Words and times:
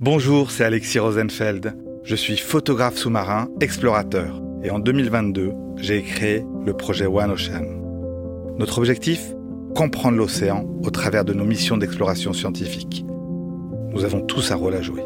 Bonjour, 0.00 0.52
c'est 0.52 0.62
Alexis 0.62 1.00
Rosenfeld. 1.00 1.76
Je 2.04 2.14
suis 2.14 2.36
photographe 2.36 2.96
sous-marin, 2.96 3.48
explorateur. 3.60 4.40
Et 4.62 4.70
en 4.70 4.78
2022, 4.78 5.50
j'ai 5.74 6.04
créé 6.04 6.44
le 6.64 6.72
projet 6.72 7.06
One 7.06 7.32
Ocean. 7.32 7.64
Notre 8.58 8.78
objectif 8.78 9.34
Comprendre 9.74 10.16
l'océan 10.16 10.64
au 10.84 10.90
travers 10.90 11.24
de 11.24 11.32
nos 11.32 11.44
missions 11.44 11.76
d'exploration 11.76 12.32
scientifique. 12.32 13.04
Nous 13.92 14.04
avons 14.04 14.20
tous 14.20 14.52
un 14.52 14.54
rôle 14.54 14.74
à 14.74 14.82
jouer. 14.82 15.02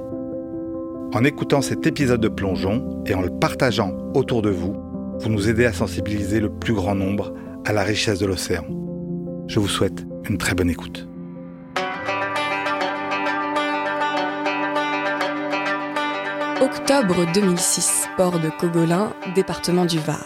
En 1.14 1.24
écoutant 1.24 1.62
cet 1.62 1.86
épisode 1.86 2.20
de 2.20 2.28
plongeon 2.28 3.02
et 3.06 3.14
en 3.14 3.22
le 3.22 3.30
partageant 3.30 3.96
autour 4.12 4.42
de 4.42 4.50
vous, 4.50 4.76
vous 5.20 5.30
nous 5.30 5.48
aidez 5.48 5.64
à 5.64 5.72
sensibiliser 5.72 6.38
le 6.38 6.50
plus 6.50 6.74
grand 6.74 6.94
nombre 6.94 7.32
à 7.64 7.72
la 7.72 7.82
richesse 7.82 8.18
de 8.18 8.26
l'océan. 8.26 8.66
Je 9.46 9.58
vous 9.58 9.68
souhaite 9.68 10.04
une 10.28 10.36
très 10.36 10.54
bonne 10.54 10.68
écoute. 10.68 11.08
Octobre 16.62 17.26
2006, 17.34 18.06
port 18.16 18.38
de 18.38 18.48
Cogolin, 18.48 19.12
département 19.34 19.84
du 19.84 19.98
Var. 19.98 20.24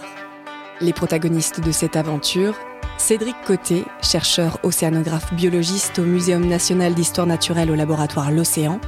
Les 0.83 0.93
protagonistes 0.93 1.63
de 1.63 1.73
cette 1.73 1.97
aventure, 1.97 2.55
Cédric 2.99 3.37
Côté, 3.47 3.87
chercheur 4.03 4.59
océanographe 4.63 5.33
biologiste 5.33 5.99
au 5.99 6.03
Muséum 6.03 6.47
national 6.47 6.93
d'histoire 6.93 7.27
naturelle 7.27 7.71
au 7.71 7.75
laboratoire 7.75 8.31
L'Océan, 8.31 8.83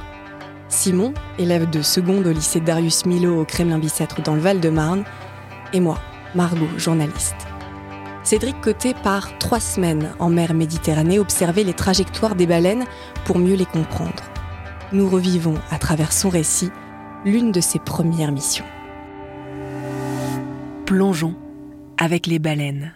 Simon, 0.67 1.11
élève 1.39 1.67
de 1.67 1.81
seconde 1.81 2.27
au 2.27 2.31
lycée 2.31 2.59
Darius 2.59 3.07
Milo 3.07 3.41
au 3.41 3.45
Kremlin-Bicêtre 3.45 4.21
dans 4.21 4.35
le 4.35 4.41
Val-de-Marne, 4.41 5.03
et 5.73 5.79
moi, 5.79 5.97
Margot, 6.35 6.69
journaliste. 6.77 7.47
Cédric 8.23 8.61
Côté 8.61 8.93
part 8.93 9.39
trois 9.39 9.59
semaines 9.59 10.13
en 10.19 10.29
mer 10.29 10.53
Méditerranée 10.53 11.17
observer 11.17 11.63
les 11.63 11.73
trajectoires 11.73 12.35
des 12.35 12.45
baleines 12.45 12.85
pour 13.25 13.39
mieux 13.39 13.55
les 13.55 13.65
comprendre. 13.65 14.21
Nous 14.91 15.09
revivons 15.09 15.55
à 15.71 15.79
travers 15.79 16.13
son 16.13 16.29
récit 16.29 16.71
l'une 17.25 17.51
de 17.51 17.59
ses 17.59 17.79
premières 17.79 18.31
missions. 18.31 18.65
Plongeons 20.85 21.35
avec 21.97 22.27
les 22.27 22.39
baleines. 22.39 22.93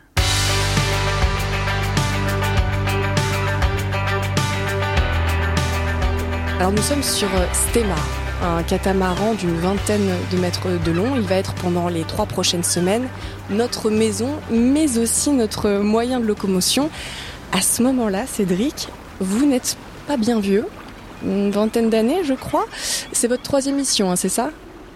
Alors 6.59 6.71
nous 6.71 6.81
sommes 6.81 7.03
sur 7.03 7.27
Stema, 7.51 7.95
un 8.41 8.63
catamaran 8.63 9.33
d'une 9.33 9.57
vingtaine 9.57 10.09
de 10.31 10.37
mètres 10.37 10.69
de 10.85 10.91
long. 10.91 11.15
Il 11.15 11.21
va 11.23 11.35
être 11.35 11.53
pendant 11.55 11.89
les 11.89 12.03
trois 12.03 12.25
prochaines 12.25 12.63
semaines 12.63 13.07
notre 13.49 13.89
maison, 13.89 14.29
mais 14.49 14.97
aussi 14.97 15.31
notre 15.31 15.79
moyen 15.79 16.21
de 16.21 16.25
locomotion. 16.25 16.89
À 17.51 17.61
ce 17.61 17.83
moment-là, 17.83 18.25
Cédric, 18.25 18.87
vous 19.19 19.45
n'êtes 19.45 19.75
pas 20.07 20.15
bien 20.15 20.39
vieux, 20.39 20.65
une 21.23 21.51
vingtaine 21.51 21.89
d'années, 21.89 22.23
je 22.23 22.33
crois. 22.33 22.65
C'est 23.11 23.27
votre 23.27 23.43
troisième 23.43 23.75
mission, 23.75 24.11
hein, 24.11 24.15
c'est 24.15 24.29
ça? 24.29 24.51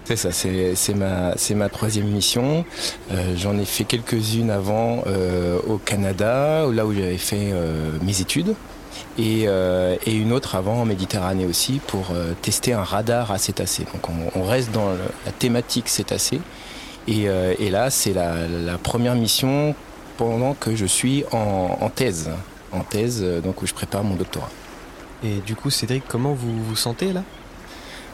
C'est 0.08 0.16
ça, 0.16 0.32
c'est 0.32 0.94
ma, 0.94 1.34
ma 1.56 1.70
troisième 1.70 2.08
mission. 2.08 2.64
Euh, 3.12 3.36
J'en 3.36 3.58
ai 3.58 3.66
fait 3.66 3.84
quelques-unes 3.84 4.50
avant 4.50 5.04
euh, 5.06 5.60
au 5.68 5.78
Canada, 5.80 6.66
là 6.72 6.86
où 6.86 6.94
j'avais 6.94 7.18
fait 7.18 7.50
euh, 7.52 7.92
mes 8.02 8.22
études. 8.22 8.56
Et, 9.20 9.48
une 10.08 10.32
autre 10.32 10.56
avant 10.56 10.82
en 10.82 10.86
Méditerranée 10.86 11.46
aussi 11.46 11.82
pour 11.88 12.14
tester 12.42 12.72
un 12.72 12.84
radar 12.84 13.32
à 13.32 13.38
cétacés. 13.38 13.86
Donc 13.94 14.10
on, 14.36 14.44
reste 14.44 14.72
dans 14.72 14.90
la 15.26 15.32
thématique 15.32 15.90
cétacés. 15.90 16.40
Et, 17.08 17.28
là, 17.70 17.90
c'est 17.90 18.14
la, 18.14 18.48
la, 18.48 18.78
première 18.78 19.16
mission 19.16 19.76
pendant 20.16 20.54
que 20.54 20.76
je 20.76 20.86
suis 20.86 21.26
en, 21.34 21.78
en 21.82 21.90
thèse, 21.90 22.30
en 22.72 22.82
thèse, 22.82 23.26
donc 23.44 23.62
où 23.62 23.68
je 23.68 23.74
prépare 23.74 24.04
mon 24.04 24.16
doctorat. 24.16 24.50
Et 25.24 25.40
du 25.46 25.56
coup, 25.56 25.70
Cédric, 25.70 26.04
comment 26.08 26.34
vous 26.34 26.64
vous 26.64 26.76
sentez 26.76 27.14
là? 27.14 27.24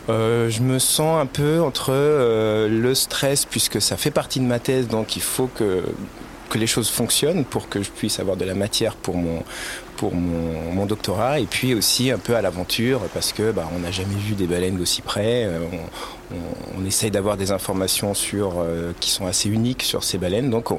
Euh, 0.09 0.49
je 0.49 0.61
me 0.61 0.79
sens 0.79 1.21
un 1.21 1.25
peu 1.25 1.61
entre 1.61 1.91
euh, 1.91 2.67
le 2.67 2.93
stress 2.93 3.45
puisque 3.45 3.81
ça 3.81 3.95
fait 3.95 4.11
partie 4.11 4.39
de 4.39 4.45
ma 4.45 4.59
thèse, 4.59 4.87
donc 4.87 5.15
il 5.15 5.21
faut 5.21 5.47
que 5.47 5.83
que 6.49 6.57
les 6.59 6.67
choses 6.67 6.89
fonctionnent 6.89 7.45
pour 7.45 7.67
que 7.67 7.81
je 7.81 7.89
puisse 7.89 8.19
avoir 8.19 8.37
de 8.37 8.45
la 8.45 8.53
matière 8.53 8.95
pour 8.95 9.15
mon 9.15 9.43
pour 9.95 10.13
mon, 10.13 10.85
doctorat 10.85 11.39
et 11.39 11.45
puis 11.45 11.73
aussi 11.73 12.11
un 12.11 12.17
peu 12.17 12.35
à 12.35 12.41
l'aventure 12.41 12.99
parce 13.13 13.31
que 13.31 13.51
bah, 13.51 13.69
on 13.73 13.79
n'a 13.79 13.91
jamais 13.91 14.15
vu 14.15 14.35
des 14.35 14.45
baleines 14.45 14.77
d'aussi 14.77 15.01
près. 15.01 15.45
Euh, 15.45 15.59
on, 16.77 16.85
essaye 16.85 17.09
d'avoir 17.09 17.37
des 17.37 17.51
informations 17.51 18.13
sur 18.13 18.65
qui 18.99 19.09
sont 19.09 19.25
assez 19.25 19.49
uniques 19.49 19.83
sur 19.83 20.03
ces 20.03 20.17
baleines, 20.17 20.49
donc 20.49 20.69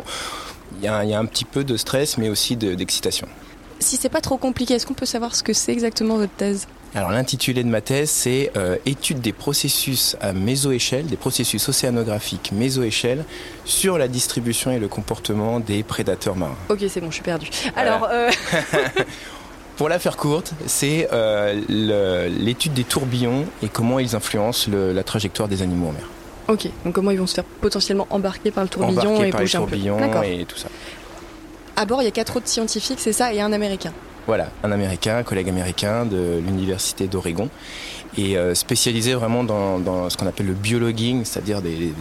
il 0.79 0.85
y, 0.85 0.89
a 0.89 0.99
un 0.99 1.25
petit 1.25 1.47
peu 1.47 1.65
de 1.65 1.77
stress 1.77 2.19
mais 2.19 2.29
aussi 2.29 2.57
d'excitation. 2.57 3.27
De, 3.27 3.54
si 3.85 3.97
c'est 3.97 4.09
pas 4.09 4.21
trop 4.21 4.37
compliqué, 4.37 4.75
est-ce 4.75 4.87
qu'on 4.87 4.95
peut 4.95 5.07
savoir 5.07 5.35
ce 5.35 5.43
que 5.43 5.53
c'est 5.53 5.73
exactement 5.73 6.17
votre 6.17 6.33
thèse 6.33 6.67
alors 6.97 7.11
l'intitulé 7.11 7.65
de 7.65 7.69
ma 7.69 7.81
thèse, 7.81 8.09
c'est 8.09 8.53
euh, 8.57 8.77
étude 8.87 9.21
des 9.21 9.33
processus 9.33 10.17
à 10.21 10.33
mésoéchelle, 10.33 11.07
des 11.07 11.17
processus 11.17 11.69
océanographiques 11.69 12.53
mésoéchelle 12.53 13.25
sur 13.65 13.99
la 13.99 14.07
distribution 14.07 14.71
et 14.71 14.79
le 14.79 14.87
comportement 14.87 15.59
des 15.59 15.83
prédateurs 15.83 16.37
marins. 16.37 16.55
Ok, 16.69 16.85
c'est 16.89 17.01
bon, 17.01 17.09
je 17.09 17.15
suis 17.15 17.25
perdu. 17.25 17.49
Alors, 17.75 18.07
euh... 18.13 18.31
pour 19.77 19.89
la 19.89 19.99
faire 19.99 20.17
courte, 20.17 20.53
c'est 20.67 21.09
euh, 21.13 21.61
l'étude 22.29 22.75
des 22.75 22.85
tourbillons 22.85 23.45
et 23.65 23.69
comment 23.69 23.99
ils 23.99 24.15
influencent 24.15 24.71
le, 24.71 24.93
la 24.93 25.03
trajectoire 25.03 25.49
des 25.49 25.63
animaux 25.63 25.89
en 25.89 25.93
mer. 25.93 26.09
Ok, 26.47 26.69
donc 26.85 26.95
comment 26.95 27.11
ils 27.11 27.19
vont 27.19 27.27
se 27.27 27.35
faire 27.35 27.45
potentiellement 27.45 28.07
embarquer 28.11 28.53
par 28.53 28.63
le 28.63 28.69
tourbillon 28.69 29.01
embarquer 29.01 29.29
et 29.29 29.31
par 29.33 29.41
les 29.41 29.49
tourbillons 29.49 30.23
et 30.23 30.45
tout 30.45 30.59
ça. 30.59 30.69
À 31.77 31.87
bord, 31.87 32.03
il 32.03 32.05
y 32.05 32.09
a 32.09 32.13
quatre 32.13 32.37
autres 32.37 32.49
scientifiques, 32.49 33.01
c'est 33.01 33.13
ça, 33.13 33.33
et 33.33 33.41
un 33.41 33.53
américain. 33.53 33.93
Voilà, 34.27 34.49
un 34.63 34.71
américain, 34.71 35.19
un 35.19 35.23
collègue 35.23 35.49
américain 35.49 36.07
de 36.07 36.41
l'université 36.45 37.09
d'Oregon, 37.09 37.51
et 38.17 38.39
euh, 38.39 38.55
spécialisé 38.55 39.15
vraiment 39.15 39.43
dans, 39.43 40.09
ce 40.09 40.17
qu'on 40.17 40.27
appelle 40.27 40.47
le 40.47 40.55
biologging, 40.55 41.25
c'est-à-dire 41.25 41.61
des, 41.63 41.93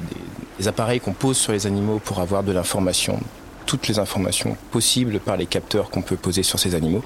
appareils 0.68 1.02
qu'on 1.02 1.14
pose 1.14 1.36
sur 1.36 1.52
les 1.52 1.68
animaux 1.68 2.00
pour 2.00 2.20
avoir 2.20 2.44
de 2.44 2.54
l'information, 2.54 3.20
toutes 3.66 3.88
les 3.88 4.00
informations 4.00 4.56
possibles 4.72 5.20
par 5.20 5.36
les 5.36 5.46
capteurs 5.46 5.90
qu'on 5.90 6.02
peut 6.02 6.16
poser 6.16 6.44
sur 6.44 6.60
ces 6.60 6.76
animaux. 6.76 7.04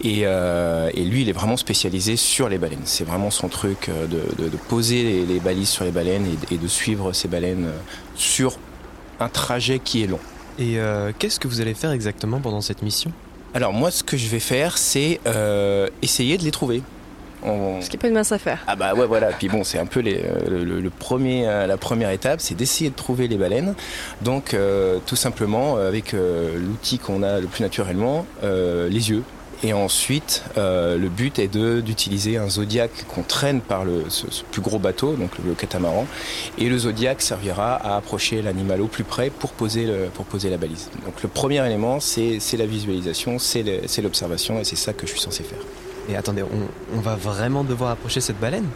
Et, 0.00 0.20
euh, 0.22 0.90
lui, 0.92 1.22
il 1.22 1.28
est 1.28 1.32
vraiment 1.32 1.56
spécialisé 1.56 2.16
sur 2.16 2.48
les 2.48 2.58
baleines. 2.58 2.80
C'est 2.84 3.04
vraiment 3.04 3.30
son 3.30 3.48
truc 3.48 3.88
euh, 3.88 4.06
de, 4.06 4.56
poser 4.68 5.26
les, 5.26 5.40
balises 5.40 5.68
sur 5.68 5.84
les 5.84 5.90
baleines 5.90 6.26
et, 6.26 6.54
et, 6.54 6.58
de 6.58 6.68
suivre 6.68 7.12
ces 7.12 7.28
baleines 7.28 7.66
euh, 7.66 7.78
sur 8.14 8.56
un 9.20 9.28
trajet 9.28 9.80
qui 9.80 10.04
est 10.04 10.06
long. 10.06 10.20
Et 10.58 10.78
euh, 10.78 11.12
qu'est-ce 11.18 11.40
que 11.40 11.48
vous 11.48 11.60
allez 11.60 11.74
faire 11.74 11.90
exactement 11.90 12.40
pendant 12.40 12.60
cette 12.60 12.82
mission? 12.82 13.12
Alors 13.54 13.72
moi, 13.72 13.90
ce 13.90 14.02
que 14.02 14.16
je 14.16 14.28
vais 14.28 14.40
faire, 14.40 14.78
c'est 14.78 15.20
euh, 15.26 15.88
essayer 16.02 16.38
de 16.38 16.44
les 16.44 16.50
trouver. 16.50 16.82
On... 17.44 17.80
Ce 17.82 17.90
qui 17.90 17.96
n'est 17.96 18.00
pas 18.00 18.08
une 18.08 18.14
mince 18.14 18.32
affaire. 18.32 18.64
Ah 18.66 18.74
bah 18.74 18.94
ouais, 18.94 19.06
voilà. 19.06 19.28
Puis 19.28 19.48
bon, 19.48 19.64
c'est 19.64 19.78
un 19.78 19.86
peu 19.86 20.00
les, 20.00 20.24
le, 20.48 20.64
le, 20.64 20.90
premier, 20.90 21.46
euh, 21.46 21.66
la 21.66 21.76
première 21.76 22.10
étape, 22.10 22.40
c'est 22.40 22.54
d'essayer 22.54 22.88
de 22.88 22.94
trouver 22.94 23.28
les 23.28 23.36
baleines. 23.36 23.74
Donc 24.22 24.54
euh, 24.54 24.98
tout 25.04 25.16
simplement, 25.16 25.76
avec 25.76 26.14
euh, 26.14 26.58
l'outil 26.58 26.98
qu'on 26.98 27.22
a 27.22 27.40
le 27.40 27.46
plus 27.46 27.62
naturellement, 27.62 28.24
euh, 28.42 28.88
les 28.88 29.10
yeux. 29.10 29.22
Et 29.62 29.72
ensuite, 29.72 30.44
euh, 30.58 30.98
le 30.98 31.08
but 31.08 31.38
est 31.38 31.48
d'utiliser 31.48 32.36
un 32.36 32.48
zodiac 32.48 32.90
qu'on 33.08 33.22
traîne 33.22 33.60
par 33.60 33.84
le, 33.84 34.04
ce, 34.08 34.26
plus 34.50 34.60
gros 34.60 34.78
bateau, 34.78 35.14
donc 35.14 35.30
le, 35.44 35.54
catamaran. 35.54 36.06
Et 36.58 36.68
le 36.68 36.78
zodiac 36.78 37.22
servira 37.22 37.76
à 37.76 37.96
approcher 37.96 38.42
l'animal 38.42 38.80
au 38.80 38.86
plus 38.86 39.04
près 39.04 39.30
pour 39.30 39.52
poser, 39.52 39.86
la 39.86 40.56
balise. 40.56 40.90
Donc 41.04 41.22
le 41.22 41.28
premier 41.28 41.64
élément, 41.64 42.00
c'est 42.00 42.40
la 42.56 42.66
visualisation, 42.66 43.38
c'est 43.38 44.02
l'observation, 44.02 44.60
et 44.60 44.64
c'est 44.64 44.76
ça 44.76 44.92
que 44.92 45.06
je 45.06 45.12
suis 45.12 45.20
censé 45.20 45.42
faire. 45.42 45.60
Et 46.08 46.16
attendez, 46.16 46.42
on 46.94 47.00
va 47.00 47.16
vraiment 47.16 47.64
devoir 47.64 47.90
approcher 47.90 48.20
cette 48.20 48.38
baleine? 48.38 48.66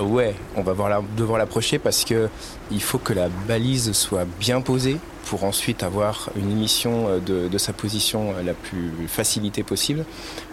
Ouais, 0.00 0.34
on 0.56 0.62
va 0.62 0.88
la, 0.88 1.02
devoir 1.16 1.38
l'approcher 1.38 1.78
parce 1.78 2.04
que 2.04 2.28
il 2.70 2.82
faut 2.82 2.98
que 2.98 3.12
la 3.12 3.28
balise 3.46 3.92
soit 3.92 4.24
bien 4.40 4.60
posée 4.60 4.96
pour 5.26 5.44
ensuite 5.44 5.82
avoir 5.82 6.30
une 6.36 6.50
émission 6.50 7.18
de, 7.18 7.48
de 7.48 7.58
sa 7.58 7.72
position 7.72 8.34
la 8.44 8.54
plus 8.54 8.90
facilitée 9.06 9.62
possible, 9.62 10.04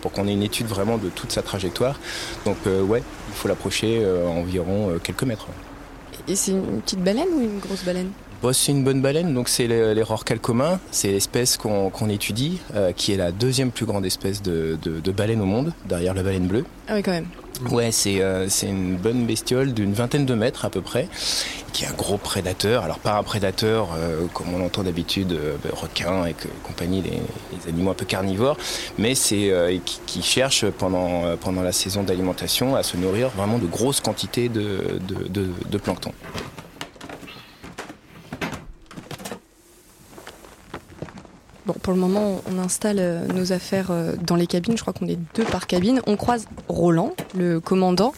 pour 0.01 0.11
qu'on 0.11 0.27
ait 0.27 0.33
une 0.33 0.43
étude 0.43 0.67
vraiment 0.67 0.97
de 0.97 1.09
toute 1.09 1.31
sa 1.31 1.41
trajectoire. 1.41 1.99
Donc 2.45 2.57
euh, 2.67 2.81
ouais, 2.83 3.03
il 3.29 3.33
faut 3.33 3.47
l'approcher 3.47 3.99
euh, 4.03 4.27
environ 4.27 4.89
euh, 4.89 4.99
quelques 4.99 5.23
mètres. 5.23 5.47
Et 6.27 6.35
c'est 6.35 6.51
une 6.51 6.81
petite 6.81 7.03
baleine 7.03 7.27
ou 7.33 7.41
une 7.41 7.59
grosse 7.59 7.83
baleine? 7.83 8.11
Bon, 8.41 8.53
c'est 8.53 8.71
une 8.71 8.85
bonne 8.85 9.01
baleine, 9.01 9.33
donc 9.33 9.49
c'est 9.49 9.67
rorquals 10.01 10.39
communs. 10.39 10.79
C'est 10.91 11.11
l'espèce 11.11 11.57
qu'on 11.57 11.89
qu 11.89 12.09
étudie, 12.09 12.59
euh, 12.73 12.93
qui 12.93 13.11
est 13.11 13.17
la 13.17 13.31
deuxième 13.31 13.71
plus 13.71 13.85
grande 13.85 14.05
espèce 14.05 14.41
de, 14.41 14.77
de, 14.81 15.01
de, 15.01 15.11
baleine 15.11 15.41
au 15.41 15.45
monde, 15.45 15.73
derrière 15.87 16.13
la 16.13 16.23
baleine 16.23 16.47
bleue. 16.47 16.65
Ah 16.87 16.93
oui, 16.95 17.03
quand 17.03 17.11
même. 17.11 17.27
Ouais, 17.69 17.91
c'est 17.91 18.21
euh, 18.21 18.47
une 18.63 18.95
bonne 18.95 19.25
bestiole 19.25 19.73
d'une 19.73 19.91
vingtaine 19.91 20.25
de 20.25 20.33
mètres 20.33 20.63
à 20.63 20.69
peu 20.69 20.79
près, 20.79 21.09
qui 21.73 21.83
est 21.83 21.87
un 21.87 21.93
gros 21.93 22.17
prédateur. 22.17 22.83
Alors 22.85 22.99
pas 22.99 23.17
un 23.17 23.23
prédateur 23.23 23.89
euh, 23.97 24.27
comme 24.33 24.53
on 24.53 24.65
entend 24.65 24.83
d'habitude, 24.83 25.33
euh, 25.33 25.57
requin 25.73 26.25
et 26.25 26.33
que, 26.33 26.47
compagnie, 26.63 27.01
les, 27.01 27.09
les, 27.11 27.69
animaux 27.69 27.91
un 27.91 27.95
peu 27.95 28.05
carnivores, 28.05 28.57
mais 28.97 29.13
c'est 29.13 29.51
qui, 29.83 29.99
qui, 30.05 30.21
cherche 30.21 30.65
pendant, 30.69 31.35
pendant 31.37 31.61
la 31.61 31.73
saison 31.73 32.03
d'alimentation 32.03 32.75
à 32.75 32.83
se 32.83 32.95
nourrir 32.95 33.29
vraiment 33.29 33.57
de 33.57 33.65
grosses 33.65 33.99
quantités 33.99 34.47
de 34.47 35.77
plancton. 35.83 36.13
Pour 41.73 41.93
le 41.93 41.99
moment, 41.99 42.41
on 42.51 42.59
installe 42.59 42.97
euh, 42.99 43.27
nos 43.27 43.51
affaires 43.51 43.91
euh, 43.91 44.13
dans 44.25 44.35
les 44.35 44.47
cabines. 44.47 44.75
Je 44.77 44.81
crois 44.81 44.93
qu'on 44.93 45.07
est 45.07 45.19
deux 45.35 45.43
par 45.43 45.67
cabine. 45.67 46.01
On 46.07 46.15
croise 46.15 46.45
Roland, 46.67 47.13
le 47.35 47.59
commandant. 47.59 48.13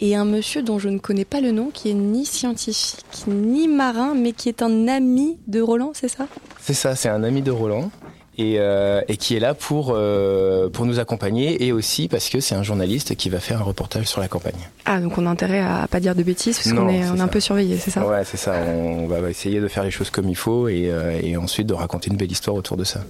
et 0.00 0.14
un 0.16 0.24
monsieur 0.24 0.62
dont 0.62 0.78
je 0.78 0.88
ne 0.88 0.98
connais 0.98 1.24
pas 1.26 1.40
le 1.40 1.50
nom, 1.52 1.70
qui 1.72 1.90
est 1.90 1.94
ni 1.94 2.24
scientifique 2.24 3.04
ni 3.26 3.68
marin, 3.68 4.14
mais 4.14 4.32
qui 4.32 4.48
est 4.48 4.62
un 4.62 4.88
ami 4.88 5.38
de 5.46 5.60
Roland, 5.60 5.90
c'est 5.94 6.08
ça? 6.08 6.26
C'est 6.60 6.74
ça, 6.74 6.94
c'est 6.96 7.08
un 7.10 7.22
ami 7.22 7.42
de 7.42 7.50
Roland. 7.50 7.90
Et, 8.40 8.56
euh, 8.58 9.02
et, 9.06 9.18
qui 9.18 9.36
est 9.36 9.38
là 9.38 9.52
pour, 9.52 9.92
euh, 9.94 10.70
pour 10.70 10.86
nous 10.86 10.98
accompagner 10.98 11.62
et 11.66 11.72
aussi 11.72 12.08
parce 12.08 12.30
que 12.30 12.40
c'est 12.40 12.54
un 12.54 12.62
journaliste 12.62 13.14
qui 13.14 13.28
va 13.28 13.38
faire 13.38 13.60
un 13.60 13.64
reportage 13.64 14.06
sur 14.06 14.22
la 14.22 14.28
campagne. 14.28 14.70
Ah, 14.86 14.98
donc 14.98 15.18
on 15.18 15.26
a 15.26 15.30
intérêt 15.30 15.60
à 15.60 15.86
pas 15.90 16.00
dire 16.00 16.14
de 16.14 16.22
bêtises 16.22 16.56
parce 16.56 16.72
qu'on 16.72 16.88
est, 16.88 17.06
on 17.10 17.16
est 17.16 17.20
un 17.20 17.28
peu 17.28 17.40
surveillé, 17.40 17.76
c'est 17.76 17.90
ça? 17.90 18.06
Ouais, 18.06 18.24
c'est 18.24 18.38
ça. 18.38 18.54
On, 18.66 19.06
va 19.08 19.28
essayer 19.28 19.60
de 19.60 19.68
faire 19.68 19.84
les 19.84 19.90
choses 19.90 20.08
comme 20.08 20.30
il 20.30 20.36
faut 20.36 20.68
et, 20.68 20.90
euh, 20.90 21.20
et 21.22 21.36
ensuite 21.36 21.66
de 21.66 21.74
raconter 21.74 22.10
une 22.10 22.16
belle 22.16 22.32
histoire 22.32 22.56
autour 22.56 22.78
de 22.78 22.84
ça. 22.84 23.00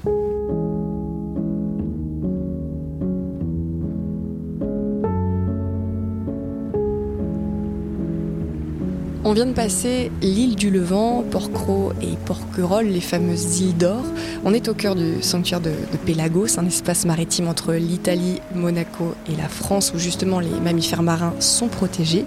On 9.30 9.32
vient 9.32 9.46
de 9.46 9.52
passer 9.52 10.10
l'île 10.22 10.56
du 10.56 10.72
Levant, 10.72 11.22
Porquerolles 11.22 11.94
et 12.02 12.16
Porquerolles, 12.26 12.88
les 12.88 13.00
fameuses 13.00 13.60
îles 13.60 13.76
d'or. 13.76 14.02
On 14.44 14.52
est 14.52 14.66
au 14.66 14.74
cœur 14.74 14.96
du 14.96 15.22
sanctuaire 15.22 15.60
de, 15.60 15.70
de 15.70 15.96
Pélagos, 16.04 16.58
un 16.58 16.66
espace 16.66 17.04
maritime 17.04 17.46
entre 17.46 17.74
l'Italie, 17.74 18.40
Monaco 18.56 19.14
et 19.28 19.36
la 19.40 19.48
France 19.48 19.92
où 19.94 20.00
justement 20.00 20.40
les 20.40 20.50
mammifères 20.64 21.04
marins 21.04 21.32
sont 21.38 21.68
protégés. 21.68 22.24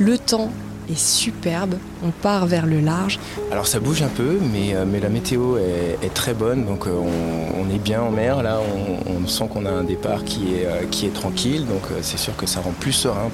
Le 0.00 0.18
temps 0.18 0.50
est 0.90 0.98
superbe, 0.98 1.76
on 2.04 2.10
part 2.10 2.46
vers 2.46 2.66
le 2.66 2.80
large. 2.80 3.20
Alors 3.52 3.68
ça 3.68 3.78
bouge 3.78 4.02
un 4.02 4.08
peu, 4.08 4.36
mais, 4.52 4.74
euh, 4.74 4.84
la 5.00 5.08
météo 5.10 5.58
est, 5.58 6.12
très 6.12 6.34
bonne, 6.34 6.66
donc 6.66 6.88
euh, 6.88 6.90
on, 6.90 7.72
est 7.72 7.78
bien 7.78 8.02
en 8.02 8.10
mer. 8.10 8.42
Là, 8.42 8.58
on, 9.06 9.28
sent 9.28 9.44
qu'on 9.48 9.64
a 9.64 9.70
un 9.70 9.84
départ 9.84 10.24
qui 10.24 10.54
est, 10.56 10.66
euh, 10.66 11.10
tranquille, 11.14 11.66
donc 11.66 11.82
c'est 12.00 12.18
sûr 12.18 12.34
que 12.36 12.46
ça 12.46 12.60
rend 12.60 12.72
plus 12.80 12.92
serein 12.92 13.30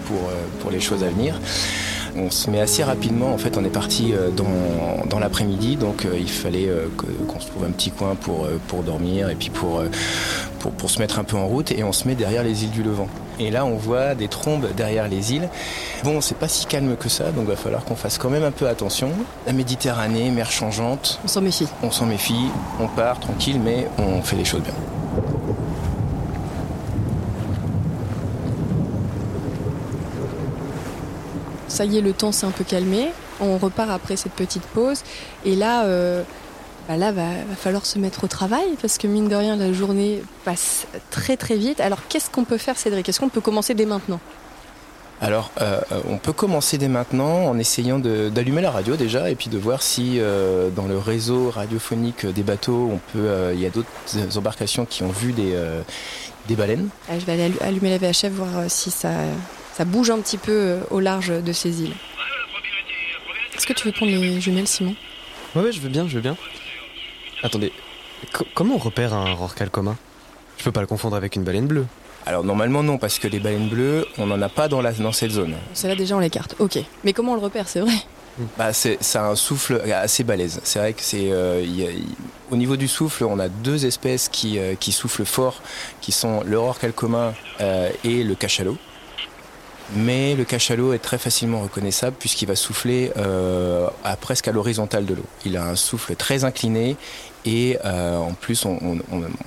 pour 0.60 0.70
les 0.70 0.80
choses 0.80 1.02
à 1.02 1.08
venir 1.08 1.40
on 2.16 2.30
se 2.30 2.50
met 2.50 2.60
assez 2.60 2.82
rapidement. 2.82 3.32
En 3.32 3.38
fait, 3.38 3.56
on 3.56 3.64
est 3.64 3.70
parti 3.70 4.12
dans, 4.36 5.06
dans 5.08 5.18
l'après-midi, 5.18 5.76
donc 5.76 6.04
euh, 6.04 6.18
il 6.18 6.28
fallait 6.28 6.68
euh, 6.68 6.88
qu'on 7.26 7.40
se 7.40 7.48
trouve 7.48 7.64
un 7.64 7.70
petit 7.70 7.90
coin 7.90 8.14
pour, 8.14 8.44
euh, 8.44 8.58
pour 8.68 8.82
dormir 8.82 9.28
et 9.30 9.34
puis 9.34 9.50
pour, 9.50 9.82
pour, 10.58 10.72
pour, 10.72 10.90
se 10.90 10.98
mettre 10.98 11.18
un 11.18 11.24
peu 11.24 11.36
en 11.36 11.46
route. 11.46 11.72
Et 11.72 11.84
on 11.84 11.92
se 11.92 12.06
met 12.06 12.14
derrière 12.14 12.42
les 12.42 12.64
îles 12.64 12.70
du 12.70 12.82
Levant. 12.82 13.08
Et 13.38 13.50
là, 13.50 13.64
on 13.64 13.76
voit 13.76 14.14
des 14.14 14.28
trombes 14.28 14.66
derrière 14.76 15.08
les 15.08 15.34
îles. 15.34 15.48
Bon, 16.04 16.20
c'est 16.20 16.36
pas 16.36 16.48
si 16.48 16.66
calme 16.66 16.96
que 16.96 17.08
ça, 17.08 17.30
donc 17.30 17.44
il 17.44 17.50
va 17.50 17.56
falloir 17.56 17.84
qu'on 17.84 17.96
fasse 17.96 18.18
quand 18.18 18.30
même 18.30 18.44
un 18.44 18.50
peu 18.50 18.68
attention. 18.68 19.10
La 19.46 19.52
Méditerranée, 19.52 20.30
mer 20.30 20.50
changeante. 20.50 21.20
On 21.24 21.28
s'en 21.28 21.40
méfie. 21.40 21.68
On 21.82 21.90
s'en 21.90 22.06
méfie, 22.06 22.48
on 22.80 22.88
part 22.88 23.20
tranquille, 23.20 23.60
mais 23.62 23.88
on 23.98 24.22
fait 24.22 24.36
les 24.36 24.44
choses 24.44 24.62
bien. 24.62 24.74
Ça 31.78 31.84
y 31.84 31.96
est, 31.96 32.00
le 32.00 32.12
temps 32.12 32.32
s'est 32.32 32.44
un 32.44 32.50
peu 32.50 32.64
calmé. 32.64 33.06
On 33.40 33.56
repart 33.56 33.88
après 33.90 34.16
cette 34.16 34.32
petite 34.32 34.64
pause. 34.64 35.02
Et 35.44 35.54
là, 35.54 35.84
euh, 35.84 36.24
bah 36.88 36.96
là, 36.96 37.12
va, 37.12 37.22
va 37.48 37.54
falloir 37.54 37.86
se 37.86 38.00
mettre 38.00 38.24
au 38.24 38.26
travail 38.26 38.66
parce 38.82 38.98
que 38.98 39.06
mine 39.06 39.28
de 39.28 39.36
rien, 39.36 39.54
la 39.54 39.72
journée 39.72 40.22
passe 40.44 40.88
très 41.10 41.36
très 41.36 41.56
vite. 41.56 41.78
Alors, 41.80 42.00
qu'est-ce 42.08 42.30
qu'on 42.30 42.42
peut 42.42 42.58
faire, 42.58 42.76
Cédric? 42.76 43.08
Est-ce 43.08 43.20
qu'on 43.20 43.28
peut 43.28 43.40
commencer 43.40 43.74
dès 43.74 43.86
maintenant? 43.86 44.18
Alors, 45.20 45.52
euh, 45.60 45.80
on 46.08 46.18
peut 46.18 46.32
commencer 46.32 46.78
dès 46.78 46.88
maintenant 46.88 47.46
en 47.46 47.58
essayant 47.58 48.00
d'allumer 48.00 48.62
la 48.62 48.70
radio 48.72 48.96
déjà 48.96 49.30
et 49.30 49.36
puis 49.36 49.48
de 49.48 49.58
voir 49.58 49.82
si 49.82 50.18
euh, 50.18 50.70
dans 50.70 50.86
le 50.86 50.98
réseau 50.98 51.50
radiophonique 51.50 52.26
des 52.26 52.42
bateaux, 52.42 52.90
on 52.92 52.98
peut, 53.12 53.26
euh, 53.26 53.52
il 53.54 53.60
y 53.60 53.66
a 53.66 53.70
d'autres 53.70 53.88
embarcations 54.36 54.84
qui 54.84 55.04
ont 55.04 55.10
vu 55.10 55.32
des, 55.32 55.52
euh, 55.54 55.82
des 56.46 56.56
baleines. 56.56 56.88
Ah, 57.08 57.18
je 57.18 57.24
vais 57.24 57.32
aller 57.32 57.52
allumer 57.60 57.90
la 57.90 57.98
VHF 57.98 58.30
voir 58.30 58.64
si 58.68 58.90
ça, 58.90 59.10
ça 59.78 59.84
bouge 59.84 60.10
un 60.10 60.18
petit 60.18 60.38
peu 60.38 60.78
au 60.90 60.98
large 60.98 61.28
de 61.28 61.52
ces 61.52 61.82
îles. 61.82 61.94
Est-ce 63.56 63.64
que 63.64 63.72
tu 63.72 63.86
veux 63.86 63.92
prendre 63.92 64.10
les 64.10 64.40
jumelles, 64.40 64.66
Simon? 64.66 64.96
Ouais, 65.54 65.62
ouais, 65.62 65.70
je 65.70 65.78
veux 65.80 65.88
bien, 65.88 66.08
je 66.08 66.16
veux 66.16 66.20
bien. 66.20 66.36
Attendez, 67.44 67.72
co 68.32 68.44
comment 68.56 68.74
on 68.74 68.78
repère 68.78 69.14
un 69.14 69.34
rorqual 69.34 69.70
commun? 69.70 69.96
Je 70.58 70.64
peux 70.64 70.72
pas 70.72 70.80
le 70.80 70.88
confondre 70.88 71.14
avec 71.14 71.36
une 71.36 71.44
baleine 71.44 71.68
bleue. 71.68 71.86
Alors 72.26 72.42
normalement 72.42 72.82
non, 72.82 72.98
parce 72.98 73.20
que 73.20 73.28
les 73.28 73.38
baleines 73.38 73.68
bleues, 73.68 74.04
on 74.18 74.26
n'en 74.26 74.42
a 74.42 74.48
pas 74.48 74.66
dans, 74.66 74.82
la, 74.82 74.90
dans 74.90 75.12
cette 75.12 75.30
zone. 75.30 75.54
Celle-là 75.74 75.94
déjà 75.94 76.16
on 76.16 76.18
l'écarte, 76.18 76.56
ok. 76.58 76.80
Mais 77.04 77.12
comment 77.12 77.34
on 77.34 77.36
le 77.36 77.40
repère, 77.40 77.68
c'est 77.68 77.78
vrai? 77.78 77.94
Bah, 78.56 78.72
c'est 78.72 78.98
un 79.16 79.36
souffle 79.36 79.80
assez 79.94 80.24
balèze. 80.24 80.60
C'est 80.64 80.80
vrai 80.80 80.92
que 80.92 81.02
c'est 81.02 81.30
euh, 81.30 81.62
y 81.64 81.86
a, 81.86 81.90
y, 81.92 82.04
au 82.50 82.56
niveau 82.56 82.76
du 82.76 82.88
souffle, 82.88 83.22
on 83.24 83.38
a 83.38 83.48
deux 83.48 83.86
espèces 83.86 84.28
qui, 84.28 84.58
euh, 84.58 84.74
qui 84.74 84.90
soufflent 84.90 85.24
fort, 85.24 85.62
qui 86.00 86.10
sont 86.10 86.42
le 86.44 86.58
rorqual 86.58 86.92
commun 86.92 87.32
euh, 87.60 87.90
et 88.02 88.24
le 88.24 88.34
cachalot. 88.34 88.76
Mais 89.94 90.34
le 90.34 90.44
cachalot 90.44 90.92
est 90.92 90.98
très 90.98 91.18
facilement 91.18 91.60
reconnaissable 91.60 92.16
puisqu'il 92.18 92.46
va 92.46 92.56
souffler 92.56 93.10
euh, 93.16 93.88
à 94.04 94.16
presque 94.16 94.48
à 94.48 94.52
l'horizontale 94.52 95.06
de 95.06 95.14
l'eau. 95.14 95.24
Il 95.46 95.56
a 95.56 95.64
un 95.64 95.76
souffle 95.76 96.14
très 96.14 96.44
incliné 96.44 96.96
et 97.46 97.78
euh, 97.84 98.16
en 98.16 98.32
plus 98.32 98.66
on, 98.66 98.98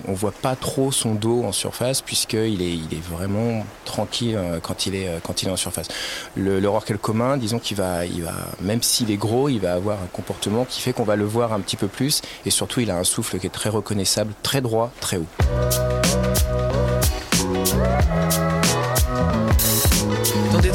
on, 0.08 0.14
voit 0.14 0.32
pas 0.32 0.56
trop 0.56 0.92
son 0.92 1.14
dos 1.14 1.44
en 1.44 1.52
surface 1.52 2.02
puisqu'il 2.02 2.62
est, 2.62 2.74
il 2.74 2.88
est 2.92 3.04
vraiment 3.12 3.66
tranquille 3.86 4.36
euh, 4.36 4.60
quand 4.62 4.88
il 4.88 4.96
est, 4.96 5.10
quand 5.24 5.44
il 5.44 5.50
est 5.50 5.52
en 5.52 5.58
surface. 5.58 5.90
Le, 6.36 6.60
le 6.60 6.70
rorqual 6.70 6.98
commun, 6.98 7.38
disons 7.38 7.60
qu'il 7.60 7.78
va, 7.78 8.06
il 8.06 8.24
va, 8.24 8.34
même 8.62 8.82
s'il 8.82 9.12
est 9.12 9.18
gros, 9.18 9.50
il 9.50 9.60
va 9.60 9.74
avoir 9.74 10.02
un 10.02 10.08
comportement 10.12 10.66
qui 10.66 10.82
fait 10.82 10.94
qu'on 10.94 11.04
va 11.04 11.16
le 11.16 11.26
voir 11.26 11.54
un 11.54 11.60
petit 11.60 11.78
peu 11.78 11.88
plus 11.88 12.22
et 12.46 12.50
surtout 12.50 12.80
il 12.80 12.90
a 12.90 12.98
un 12.98 13.04
souffle 13.04 13.38
qui 13.38 13.46
est 13.46 13.52
très 13.52 13.70
reconnaissable, 13.70 14.34
très 14.42 14.62
droit, 14.62 14.92
très 15.00 15.18
haut. 15.18 15.28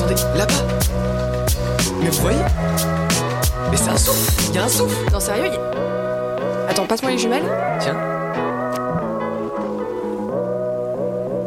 Attendez, 0.07 0.39
là-bas 0.39 0.55
Mais 2.01 2.11
vous 2.11 2.21
voyez 2.21 2.39
Mais 3.71 3.77
c'est 3.77 3.91
un 3.91 3.97
souffle 3.97 4.51
Il 4.51 4.55
y 4.55 4.59
a 4.59 4.65
un 4.65 4.69
souffle 4.69 5.13
Non, 5.13 5.19
sérieux 5.19 5.47
y... 5.47 6.71
Attends, 6.71 6.87
passe-moi 6.87 7.11
les 7.11 7.19
jumelles. 7.19 7.45
Tiens. 7.81 7.97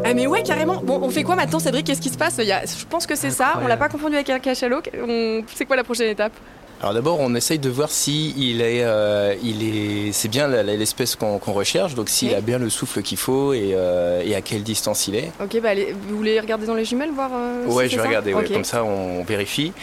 Ah 0.05 0.13
mais 0.13 0.27
ouais, 0.27 0.43
carrément. 0.43 0.81
Bon, 0.81 0.99
on 1.01 1.09
fait 1.09 1.23
quoi 1.23 1.35
maintenant, 1.35 1.59
Cédric? 1.59 1.85
Qu'est-ce 1.85 2.01
qui 2.01 2.09
se 2.09 2.17
passe? 2.17 2.37
Y 2.37 2.51
a... 2.51 2.65
Je 2.65 2.85
pense 2.89 3.05
que 3.05 3.15
c'est 3.15 3.31
ça. 3.31 3.59
On 3.61 3.67
l'a 3.67 3.77
pas 3.77 3.89
confondu 3.89 4.15
avec 4.15 4.29
un 4.29 4.39
cachalot. 4.39 4.81
On... 5.07 5.41
C'est 5.53 5.65
quoi 5.65 5.75
la 5.75 5.83
prochaine 5.83 6.09
étape? 6.09 6.33
Alors 6.81 6.93
d'abord, 6.93 7.19
on 7.19 7.35
essaye 7.35 7.59
de 7.59 7.69
voir 7.69 7.91
si 7.91 8.33
il 8.37 8.61
est, 8.61 8.85
euh, 8.85 9.35
il 9.43 9.63
est, 9.63 10.13
c'est 10.13 10.29
bien 10.29 10.47
l'espèce 10.47 11.17
qu'on 11.17 11.37
qu 11.37 11.49
recherche, 11.49 11.93
donc 11.93 12.07
s'il 12.07 12.29
okay. 12.29 12.37
a 12.37 12.41
bien 12.41 12.57
le 12.57 12.69
souffle 12.69 13.01
qu'il 13.01 13.17
faut 13.17 13.51
et, 13.51 13.71
euh, 13.73 14.23
et, 14.25 14.33
à 14.33 14.41
quelle 14.41 14.63
distance 14.63 15.09
il 15.09 15.15
est. 15.15 15.29
Ok, 15.43 15.59
bah 15.61 15.71
allez, 15.71 15.93
vous 16.07 16.15
voulez 16.15 16.39
regarder 16.39 16.65
dans 16.65 16.75
les 16.75 16.85
jumelles 16.85 17.11
voir 17.11 17.31
euh, 17.33 17.65
Ouais, 17.65 17.89
si 17.89 17.91
je 17.91 17.95
vais 17.97 18.03
ça 18.03 18.07
regarder, 18.07 18.33
okay. 18.33 18.47
ouais, 18.47 18.53
comme 18.53 18.63
ça 18.63 18.85
on 18.85 19.23
vérifie. 19.25 19.73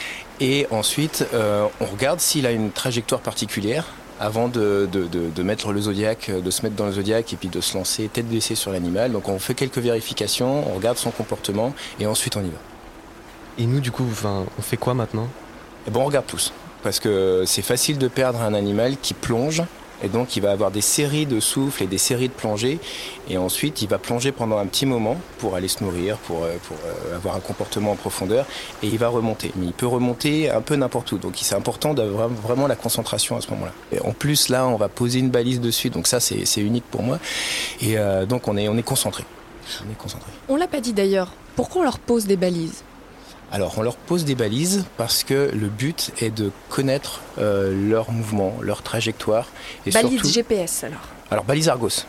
Et 0.40 0.66
ensuite, 0.70 1.26
euh, 1.34 1.66
on 1.80 1.84
regarde 1.84 2.18
s'il 2.18 2.46
a 2.46 2.52
une 2.52 2.70
trajectoire 2.70 3.20
particulière 3.20 3.84
avant 4.18 4.48
de, 4.48 4.88
de, 4.90 5.04
de, 5.04 5.28
de, 5.28 5.42
mettre 5.42 5.72
le 5.72 5.82
zodiaque, 5.82 6.30
de 6.30 6.50
se 6.50 6.62
mettre 6.62 6.76
dans 6.76 6.86
le 6.86 6.92
zodiaque 6.92 7.30
et 7.34 7.36
puis 7.36 7.48
de 7.48 7.60
se 7.60 7.76
lancer 7.76 8.08
tête 8.08 8.26
baissée 8.26 8.54
sur 8.54 8.72
l'animal. 8.72 9.12
Donc 9.12 9.28
on 9.28 9.38
fait 9.38 9.52
quelques 9.52 9.78
vérifications, 9.78 10.66
on 10.66 10.74
regarde 10.74 10.96
son 10.96 11.10
comportement 11.10 11.74
et 12.00 12.06
ensuite 12.06 12.36
on 12.36 12.40
y 12.40 12.48
va. 12.48 12.58
Et 13.58 13.66
nous, 13.66 13.80
du 13.80 13.90
coup, 13.90 14.06
enfin, 14.10 14.46
on 14.58 14.62
fait 14.62 14.78
quoi 14.78 14.94
maintenant? 14.94 15.28
Eh 15.86 15.90
ben, 15.90 16.00
on 16.00 16.04
regarde 16.06 16.26
tous 16.26 16.52
parce 16.86 17.00
que 17.00 17.42
c'est 17.46 17.62
facile 17.62 17.98
de 17.98 18.06
perdre 18.06 18.40
un 18.40 18.54
animal 18.54 18.96
qui 18.96 19.12
plonge 19.12 19.64
et 20.04 20.08
donc 20.08 20.36
il 20.36 20.42
va 20.42 20.52
avoir 20.52 20.70
des 20.70 20.80
séries 20.80 21.26
de 21.26 21.40
souffles 21.40 21.82
et 21.82 21.88
des 21.88 21.98
séries 21.98 22.28
de 22.28 22.32
plongées 22.32 22.78
et 23.28 23.38
ensuite 23.38 23.82
il 23.82 23.88
va 23.88 23.98
plonger 23.98 24.30
pendant 24.30 24.56
un 24.58 24.66
petit 24.66 24.86
moment 24.86 25.16
pour 25.38 25.56
aller 25.56 25.66
se 25.66 25.82
nourrir, 25.82 26.16
pour, 26.18 26.46
pour 26.68 26.76
avoir 27.12 27.34
un 27.34 27.40
comportement 27.40 27.90
en 27.90 27.96
profondeur 27.96 28.46
et 28.84 28.86
il 28.86 28.98
va 28.98 29.08
remonter. 29.08 29.50
Mais 29.56 29.66
il 29.66 29.72
peut 29.72 29.88
remonter 29.88 30.48
un 30.48 30.60
peu 30.60 30.76
n'importe 30.76 31.10
où 31.10 31.18
donc 31.18 31.34
c'est 31.42 31.56
important 31.56 31.92
d'avoir 31.92 32.28
vraiment 32.28 32.68
la 32.68 32.76
concentration 32.76 33.36
à 33.36 33.40
ce 33.40 33.50
moment-là. 33.50 33.72
En 34.04 34.12
plus 34.12 34.48
là 34.48 34.68
on 34.68 34.76
va 34.76 34.88
poser 34.88 35.18
une 35.18 35.30
balise 35.30 35.60
dessus 35.60 35.90
donc 35.90 36.06
ça 36.06 36.20
c'est 36.20 36.60
unique 36.60 36.84
pour 36.88 37.02
moi 37.02 37.18
et 37.80 37.98
euh, 37.98 38.26
donc 38.26 38.46
on 38.46 38.56
est, 38.56 38.68
on 38.68 38.78
est 38.78 38.84
concentré. 38.84 39.24
On 39.84 39.90
est 39.90 39.98
concentré. 39.98 40.30
On 40.48 40.54
l'a 40.54 40.68
pas 40.68 40.80
dit 40.80 40.92
d'ailleurs, 40.92 41.32
pourquoi 41.56 41.80
on 41.80 41.84
leur 41.84 41.98
pose 41.98 42.26
des 42.26 42.36
balises? 42.36 42.84
Alors 43.52 43.74
on 43.78 43.82
leur 43.82 43.96
pose 43.96 44.24
des 44.24 44.34
balises 44.34 44.84
parce 44.96 45.24
que 45.24 45.50
le 45.54 45.68
but 45.68 46.12
est 46.20 46.30
de 46.30 46.50
connaître 46.68 47.20
euh, 47.38 47.72
leur 47.88 48.10
mouvement, 48.10 48.56
leur 48.60 48.82
trajectoire. 48.82 49.46
Et 49.86 49.90
balise 49.90 50.12
surtout... 50.14 50.28
GPS 50.28 50.84
alors 50.84 51.08
Alors 51.30 51.44
balise 51.44 51.68
Argos. 51.68 52.04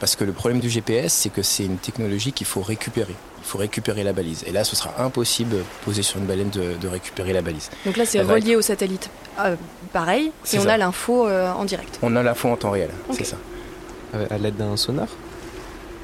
Parce 0.00 0.14
que 0.14 0.22
le 0.22 0.32
problème 0.32 0.60
du 0.60 0.70
GPS, 0.70 1.12
c'est 1.12 1.28
que 1.28 1.42
c'est 1.42 1.64
une 1.64 1.78
technologie 1.78 2.32
qu'il 2.32 2.46
faut 2.46 2.62
récupérer. 2.62 3.16
Il 3.38 3.44
faut 3.44 3.58
récupérer 3.58 4.04
la 4.04 4.12
balise. 4.12 4.44
Et 4.46 4.52
là, 4.52 4.62
ce 4.62 4.76
sera 4.76 5.02
impossible, 5.02 5.56
posé 5.84 6.02
sur 6.02 6.18
une 6.20 6.26
baleine, 6.26 6.50
de, 6.50 6.74
de 6.80 6.88
récupérer 6.88 7.32
la 7.32 7.42
balise. 7.42 7.70
Donc 7.84 7.96
là, 7.96 8.04
c'est 8.06 8.20
relié 8.20 8.52
être... 8.52 8.58
au 8.58 8.62
satellite. 8.62 9.10
Euh, 9.40 9.56
pareil, 9.92 10.30
et 10.52 10.58
on 10.58 10.62
ça. 10.62 10.74
a 10.74 10.76
l'info 10.76 11.26
euh, 11.26 11.50
en 11.52 11.64
direct. 11.64 11.98
On 12.02 12.14
a 12.14 12.22
l'info 12.22 12.48
en 12.48 12.56
temps 12.56 12.70
réel, 12.70 12.90
okay. 13.08 13.24
c'est 13.24 13.30
ça. 13.30 13.36
À 14.30 14.38
l'aide 14.38 14.56
d'un 14.56 14.76
sonar? 14.76 15.08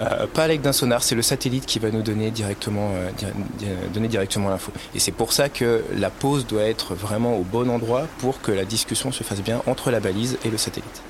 Euh, 0.00 0.26
pas 0.26 0.44
avec 0.44 0.60
d'un 0.60 0.72
sonar, 0.72 1.02
c'est 1.02 1.14
le 1.14 1.22
satellite 1.22 1.66
qui 1.66 1.78
va 1.78 1.90
nous 1.90 2.02
donner 2.02 2.30
directement, 2.30 2.90
euh, 2.94 3.10
di 3.58 3.66
donner 3.92 4.08
directement 4.08 4.48
l'info. 4.48 4.72
Et 4.94 4.98
c'est 4.98 5.12
pour 5.12 5.32
ça 5.32 5.48
que 5.48 5.84
la 5.96 6.10
pause 6.10 6.46
doit 6.46 6.64
être 6.64 6.94
vraiment 6.94 7.36
au 7.36 7.42
bon 7.42 7.70
endroit 7.70 8.06
pour 8.18 8.40
que 8.40 8.50
la 8.50 8.64
discussion 8.64 9.12
se 9.12 9.22
fasse 9.22 9.40
bien 9.40 9.62
entre 9.66 9.90
la 9.90 10.00
balise 10.00 10.38
et 10.44 10.50
le 10.50 10.58
satellite. 10.58 11.02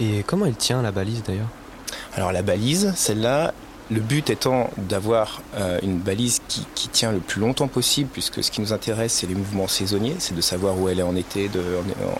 Et 0.00 0.24
comment 0.26 0.46
elle 0.46 0.56
tient 0.56 0.82
la 0.82 0.92
balise 0.92 1.22
d'ailleurs? 1.22 1.48
Alors 2.14 2.32
la 2.32 2.42
balise, 2.42 2.92
celle-là, 2.96 3.54
Le 3.88 4.00
but 4.00 4.30
étant 4.30 4.70
d'avoir 4.76 5.42
euh, 5.54 5.78
une 5.82 5.98
balise 5.98 6.40
qui, 6.48 6.88
tient 6.88 7.12
le 7.12 7.18
plus 7.18 7.40
longtemps 7.40 7.68
possible, 7.68 8.08
puisque 8.12 8.42
ce 8.42 8.50
qui 8.50 8.60
nous 8.60 8.72
intéresse, 8.72 9.12
c'est 9.12 9.26
les 9.26 9.34
mouvements 9.34 9.68
saisonniers, 9.68 10.16
c'est 10.18 10.34
de 10.34 10.40
savoir 10.40 10.78
où 10.80 10.88
elle 10.88 10.98
est 10.98 11.02
en 11.02 11.14
été, 11.14 11.50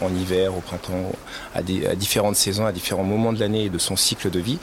en, 0.00 0.14
hiver, 0.14 0.54
au 0.54 0.60
printemps, 0.60 1.12
à, 1.54 1.62
différentes 1.62 2.36
saisons, 2.36 2.66
à 2.66 2.72
différents 2.72 3.04
moments 3.04 3.32
de 3.32 3.40
l'année 3.40 3.64
et 3.64 3.68
de 3.70 3.78
son 3.78 3.96
cycle 3.96 4.28
de 4.30 4.38
vie. 4.38 4.58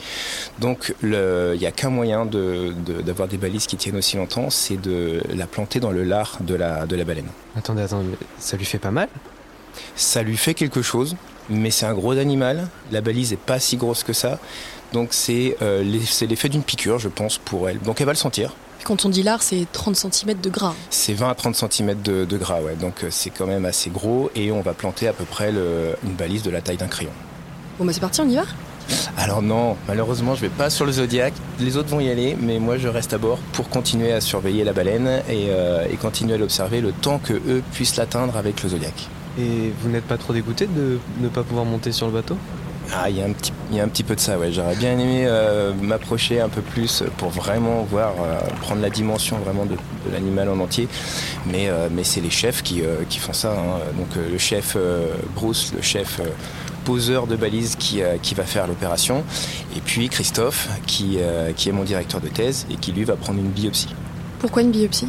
Donc 0.60 0.94
il 1.02 1.56
n'y 1.58 1.66
a 1.66 1.72
qu'un 1.72 1.90
moyen 1.90 2.26
d'avoir 2.26 3.28
des 3.28 3.38
balises 3.38 3.66
qui 3.66 3.76
tiennent 3.76 3.96
aussi 3.96 4.16
longtemps, 4.16 4.50
c'est 4.50 4.80
de 4.80 5.20
la 5.34 5.46
planter 5.46 5.80
dans 5.80 5.90
le 5.90 6.04
lard 6.04 6.38
de 6.40 6.54
la, 6.54 6.86
de 6.86 6.94
la 6.94 7.04
baleine. 7.04 7.28
Attendez, 7.56 7.82
attendez, 7.82 8.10
ça 8.38 8.56
lui 8.56 8.64
fait 8.64 8.78
pas 8.78 8.92
mal? 8.92 9.08
Ça 9.96 10.22
lui 10.22 10.36
fait 10.36 10.54
quelque 10.54 10.82
chose, 10.82 11.16
mais 11.50 11.70
c'est 11.70 11.86
un 11.86 11.94
gros 11.94 12.12
animal. 12.12 12.68
La 12.92 13.00
balise 13.00 13.32
n'est 13.32 13.36
pas 13.36 13.58
si 13.58 13.76
grosse 13.76 14.02
que 14.02 14.12
ça. 14.12 14.38
Donc 14.94 15.10
euh, 15.28 16.00
c'est 16.06 16.26
l'effet 16.26 16.48
d'une 16.48 16.62
piqûre, 16.62 17.00
je 17.00 17.08
pense, 17.08 17.38
pour 17.38 17.68
elle. 17.68 17.80
Donc 17.80 18.00
elle 18.00 18.06
va 18.06 18.12
le 18.12 18.16
sentir. 18.16 18.54
Quand 18.84 19.04
on 19.04 19.08
dit 19.08 19.24
lard, 19.24 19.42
c'est 19.42 19.66
30 19.72 19.96
cm 19.96 20.40
de 20.40 20.48
gras. 20.48 20.72
C'est 20.88 21.14
20 21.14 21.30
à 21.30 21.34
30 21.34 21.56
cm 21.56 22.00
de, 22.00 22.36
gras, 22.36 22.60
ouais. 22.60 22.76
Donc 22.76 23.02
euh, 23.02 23.08
c'est 23.10 23.30
quand 23.30 23.46
même 23.46 23.64
assez 23.64 23.90
gros 23.90 24.30
et 24.36 24.52
on 24.52 24.60
va 24.60 24.72
planter 24.72 25.08
à 25.08 25.12
peu 25.12 25.24
près 25.24 25.50
une 25.50 26.12
balise 26.12 26.44
de 26.44 26.50
la 26.50 26.60
taille 26.60 26.76
d'un 26.76 26.86
crayon. 26.86 27.10
Bon 27.76 27.84
bah 27.84 27.92
c'est 27.92 28.00
parti, 28.00 28.20
on 28.20 28.28
y 28.28 28.36
va? 28.36 28.44
Alors 29.18 29.42
non, 29.42 29.76
malheureusement 29.88 30.36
je 30.36 30.42
vais 30.42 30.48
pas 30.48 30.70
sur 30.70 30.86
le 30.86 30.92
Zodiac. 30.92 31.32
Les 31.58 31.76
autres 31.76 31.88
vont 31.88 31.98
y 31.98 32.08
aller, 32.08 32.36
mais 32.40 32.60
moi 32.60 32.78
je 32.78 32.86
reste 32.86 33.12
à 33.14 33.18
bord 33.18 33.38
pour 33.52 33.68
continuer 33.68 34.12
à 34.12 34.20
surveiller 34.20 34.62
la 34.62 34.72
baleine 34.72 35.22
et, 35.28 35.46
euh, 35.48 35.88
et 35.90 35.96
continuer 35.96 36.34
à 36.34 36.38
l'observer 36.38 36.80
le 36.80 36.92
temps 36.92 37.18
que 37.18 37.32
eux 37.32 37.64
puissent 37.72 37.96
l'atteindre 37.96 38.36
avec 38.36 38.62
le 38.62 38.68
Zodiac. 38.68 39.08
Et 39.40 39.72
vous 39.80 39.88
n'êtes 39.88 40.04
pas 40.04 40.18
trop 40.18 40.32
dégoûté 40.32 40.68
de 40.68 41.00
ne 41.18 41.28
pas 41.28 41.42
pouvoir 41.42 41.64
monter 41.64 41.90
sur 41.90 42.06
le 42.06 42.12
bateau? 42.12 42.36
Ah, 42.96 43.10
il 43.10 43.16
y, 43.16 43.22
a 43.22 43.24
un 43.24 43.32
petit, 43.32 43.52
y 43.72 43.80
a 43.80 43.82
un 43.82 43.88
petit 43.88 44.04
peu 44.04 44.14
de 44.14 44.20
ça, 44.20 44.38
ouais. 44.38 44.52
J'aurais 44.52 44.76
bien 44.76 44.92
aimé 44.92 45.24
euh, 45.26 45.72
m'approcher 45.74 46.40
un 46.40 46.48
peu 46.48 46.60
plus 46.60 47.02
pour 47.18 47.30
vraiment 47.30 47.82
voir, 47.82 48.14
euh, 48.20 48.38
prendre 48.60 48.82
la 48.82 48.90
dimension 48.90 49.36
vraiment 49.38 49.64
de, 49.66 49.76
l'animal 50.12 50.48
en 50.48 50.60
entier. 50.60 50.86
Mais, 51.46 51.68
euh, 51.68 51.88
mais 51.90 52.04
c'est 52.04 52.20
les 52.20 52.30
chefs 52.30 52.62
qui, 52.62 52.82
qui 53.08 53.18
font 53.18 53.32
ça. 53.32 53.52
Hein. 53.52 53.80
Donc 53.98 54.08
le 54.30 54.38
chef 54.38 54.76
Bruce, 55.34 55.72
le 55.74 55.82
chef 55.82 56.20
poseur 56.84 57.26
de 57.26 57.36
balises 57.36 57.76
qui, 57.76 58.02
qui 58.22 58.34
va 58.34 58.44
faire 58.44 58.66
l'opération. 58.66 59.24
Et 59.76 59.80
puis 59.80 60.08
Christophe, 60.08 60.68
qui, 60.86 61.18
qui 61.56 61.68
est 61.68 61.72
mon 61.72 61.84
directeur 61.84 62.20
de 62.20 62.28
thèse 62.28 62.66
et 62.70 62.76
qui 62.76 62.92
lui 62.92 63.04
va 63.04 63.16
prendre 63.16 63.38
une 63.38 63.50
biopsie. 63.50 63.94
Pourquoi 64.38 64.62
une 64.62 64.70
biopsie? 64.70 65.08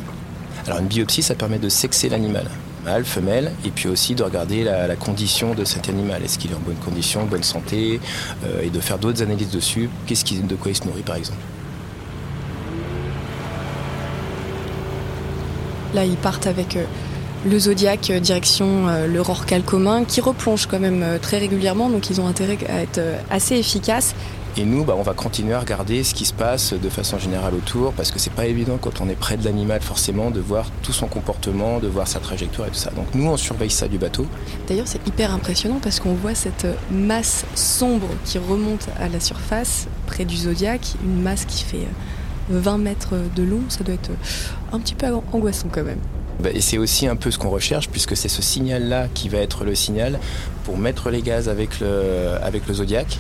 Alors 0.66 0.80
une 0.80 0.88
biopsie, 0.88 1.22
ça 1.22 1.36
permet 1.36 1.60
de 1.60 1.70
sexer 1.70 2.10
l'animal 2.10 2.48
mâle, 2.86 3.04
femelle, 3.04 3.52
et 3.66 3.72
puis 3.72 3.90
aussi 3.90 4.16
de 4.16 4.24
regarder 4.24 4.64
la, 4.64 4.96
condition 4.96 5.54
de 5.54 5.66
cet 5.66 5.90
animal. 5.90 6.24
Est-ce 6.24 6.40
qu'il 6.40 6.52
est 6.52 6.56
en 6.56 6.60
bonne 6.60 6.76
condition, 6.78 7.26
bonne 7.26 7.44
santé, 7.44 8.00
euh, 8.46 8.62
et 8.62 8.70
de 8.70 8.80
faire 8.80 8.98
d'autres 8.98 9.22
analyses 9.22 9.50
dessus. 9.50 9.90
Qu'est-ce 10.06 10.24
de 10.34 10.56
quoi 10.56 10.72
il 10.72 10.76
se 10.76 10.86
nourrit, 10.86 11.02
par 11.02 11.16
exemple? 11.16 11.40
Là, 15.94 16.06
ils 16.06 16.18
partent 16.18 16.48
avec 16.48 16.76
euh, 16.76 16.84
le 17.46 17.60
Zodiac 17.60 18.10
euh, 18.10 18.20
direction 18.20 18.88
le 19.08 19.22
Rorcal 19.22 19.64
commun, 19.64 20.06
qui 20.06 20.22
replonge 20.22 20.68
quand 20.68 20.80
même 20.80 21.04
très 21.22 21.40
régulièrement, 21.40 21.90
donc 21.90 22.10
ils 22.10 22.22
ont 22.22 22.28
intérêt 22.28 22.58
à 22.70 22.82
être 22.82 23.02
assez 23.30 23.56
efficaces. 23.56 24.16
Et 24.58 24.64
nous, 24.64 24.86
bah, 24.86 24.96
on 24.98 25.02
va 25.02 25.14
continuer 25.14 25.54
à 25.54 25.60
regarder 25.60 26.06
ce 26.06 26.14
qui 26.14 26.24
se 26.24 26.34
passe 26.34 26.74
de 26.74 26.90
façon 26.90 27.20
générale 27.20 27.54
autour, 27.56 27.92
parce 27.92 28.12
que 28.12 28.20
c'est 28.20 28.32
pas 28.32 28.46
évident 28.46 28.78
quand 28.80 29.02
on 29.02 29.10
est 29.10 29.16
près 29.16 29.36
de 29.36 29.44
l'animal 29.44 29.82
forcément 29.82 30.32
de 30.32 30.40
voir 30.40 30.72
tout 30.82 30.94
son 30.94 31.08
comportement, 31.08 31.80
de 31.80 31.90
voir 31.90 32.08
sa 32.08 32.22
trajectoire 32.22 32.70
et 32.70 32.72
tout 32.72 32.78
ça. 32.78 32.92
Donc 32.92 33.08
nous, 33.14 33.28
on 33.28 33.36
surveille 33.36 33.70
ça 33.70 33.90
du 33.90 33.98
bateau. 33.98 34.26
D'ailleurs, 34.70 34.88
c'est 34.88 35.06
hyper 35.06 35.34
impressionnant 35.34 35.80
parce 35.84 36.00
qu'on 36.00 36.14
voit 36.14 36.36
cette 36.36 36.68
masse 36.90 37.46
sombre 37.54 38.08
qui 38.24 38.38
remonte 38.38 38.88
à 38.98 39.10
la 39.10 39.20
surface 39.20 39.88
près 40.08 40.24
du 40.24 40.38
zodiaque, 40.38 40.94
une 41.04 41.22
masse 41.22 41.44
qui 41.44 41.66
fait 41.66 41.88
20 42.50 42.78
mètres 42.78 43.16
de 43.36 43.44
long. 43.44 43.62
Ça 43.68 43.84
doit 43.84 43.96
être 43.96 44.12
un 44.72 44.80
petit 44.80 44.96
peu 44.96 45.08
angoissant 45.34 45.68
quand 45.70 45.84
même. 45.84 46.00
Bah, 46.40 46.50
et 46.54 46.62
c'est 46.62 46.78
aussi 46.78 47.08
un 47.08 47.18
peu 47.18 47.30
ce 47.30 47.38
qu'on 47.38 47.50
recherche, 47.50 47.90
puisque 47.90 48.16
c'est 48.16 48.30
ce 48.30 48.42
signal-là 48.42 49.08
qui 49.14 49.28
va 49.28 49.40
être 49.40 49.66
le 49.66 49.76
signal 49.76 50.18
pour 50.64 50.78
mettre 50.78 51.10
les 51.10 51.22
gaz 51.22 51.50
avec 51.50 51.82
le, 51.82 52.36
avec 52.42 52.68
le 52.68 52.74
Zodiac. 52.74 53.18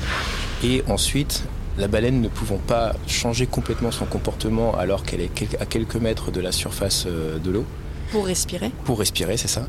Et 0.68 0.84
ensuite, 0.88 1.44
la 1.78 1.88
baleine 1.88 2.22
ne 2.22 2.28
pouvant 2.28 2.58
pas 2.58 2.96
changer 3.06 3.46
complètement 3.46 3.92
son 3.92 4.06
comportement 4.06 4.76
alors 4.76 5.04
qu'elle 5.04 5.22
est 5.22 5.30
à 5.60 5.68
quelques 5.68 5.98
mètres 5.98 6.32
de 6.32 6.42
la 6.42 6.52
surface 6.52 7.06
euh, 7.06 7.38
de 7.38 7.52
l'eau. 7.52 7.66
Pour 8.12 8.26
respirer 8.26 8.72
Pour 8.84 8.98
respirer, 8.98 9.38
c'est 9.38 9.48
ça. 9.48 9.68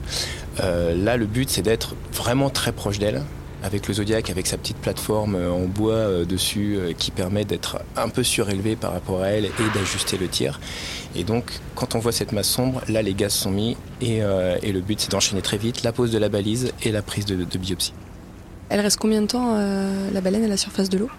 Euh, 0.60 0.94
là, 0.96 1.18
le 1.18 1.26
but, 1.26 1.50
c'est 1.50 1.60
d'être 1.60 1.96
vraiment 2.14 2.48
très 2.48 2.72
proche 2.72 2.98
d'elle 2.98 3.22
avec 3.62 3.88
le 3.88 3.94
Zodiac, 3.94 4.30
avec 4.30 4.46
sa 4.46 4.56
petite 4.56 4.78
plateforme 4.78 5.34
euh, 5.34 5.50
en 5.50 5.66
bois 5.66 6.24
dessus 6.24 6.78
qui 6.96 7.10
permet 7.10 7.44
d'être 7.44 7.78
un 7.96 8.08
peu 8.08 8.22
surélevé 8.22 8.74
par 8.74 8.92
rapport 8.92 9.20
à 9.22 9.26
elle 9.26 9.44
et 9.44 9.50
d'ajuster 9.74 10.16
le 10.16 10.28
tir. 10.28 10.60
Et 11.14 11.24
donc, 11.24 11.52
quand 11.74 11.94
on 11.94 11.98
voit 11.98 12.12
cette 12.12 12.32
masse 12.32 12.48
sombre, 12.48 12.80
là, 12.88 13.02
les 13.02 13.12
gaz 13.12 13.34
sont 13.34 13.50
mis 13.50 13.76
et, 14.00 14.20
le 14.20 14.80
but, 14.80 14.98
c'est 14.98 15.10
d'enchaîner 15.10 15.42
très 15.42 15.58
vite 15.58 15.82
la 15.82 15.92
pose 15.92 16.10
de 16.10 16.18
la 16.18 16.30
balise 16.30 16.72
et 16.82 16.90
la 16.90 17.02
prise 17.02 17.26
de, 17.26 17.58
biopsie. 17.58 17.92
Elle 18.68 18.80
reste 18.80 18.98
combien 18.98 19.22
de 19.22 19.26
temps, 19.26 19.56
la 20.12 20.20
baleine, 20.20 20.44
à 20.44 20.48
la 20.48 20.56
surface 20.56 20.88
de 20.88 20.98
l'eau? 20.98 21.10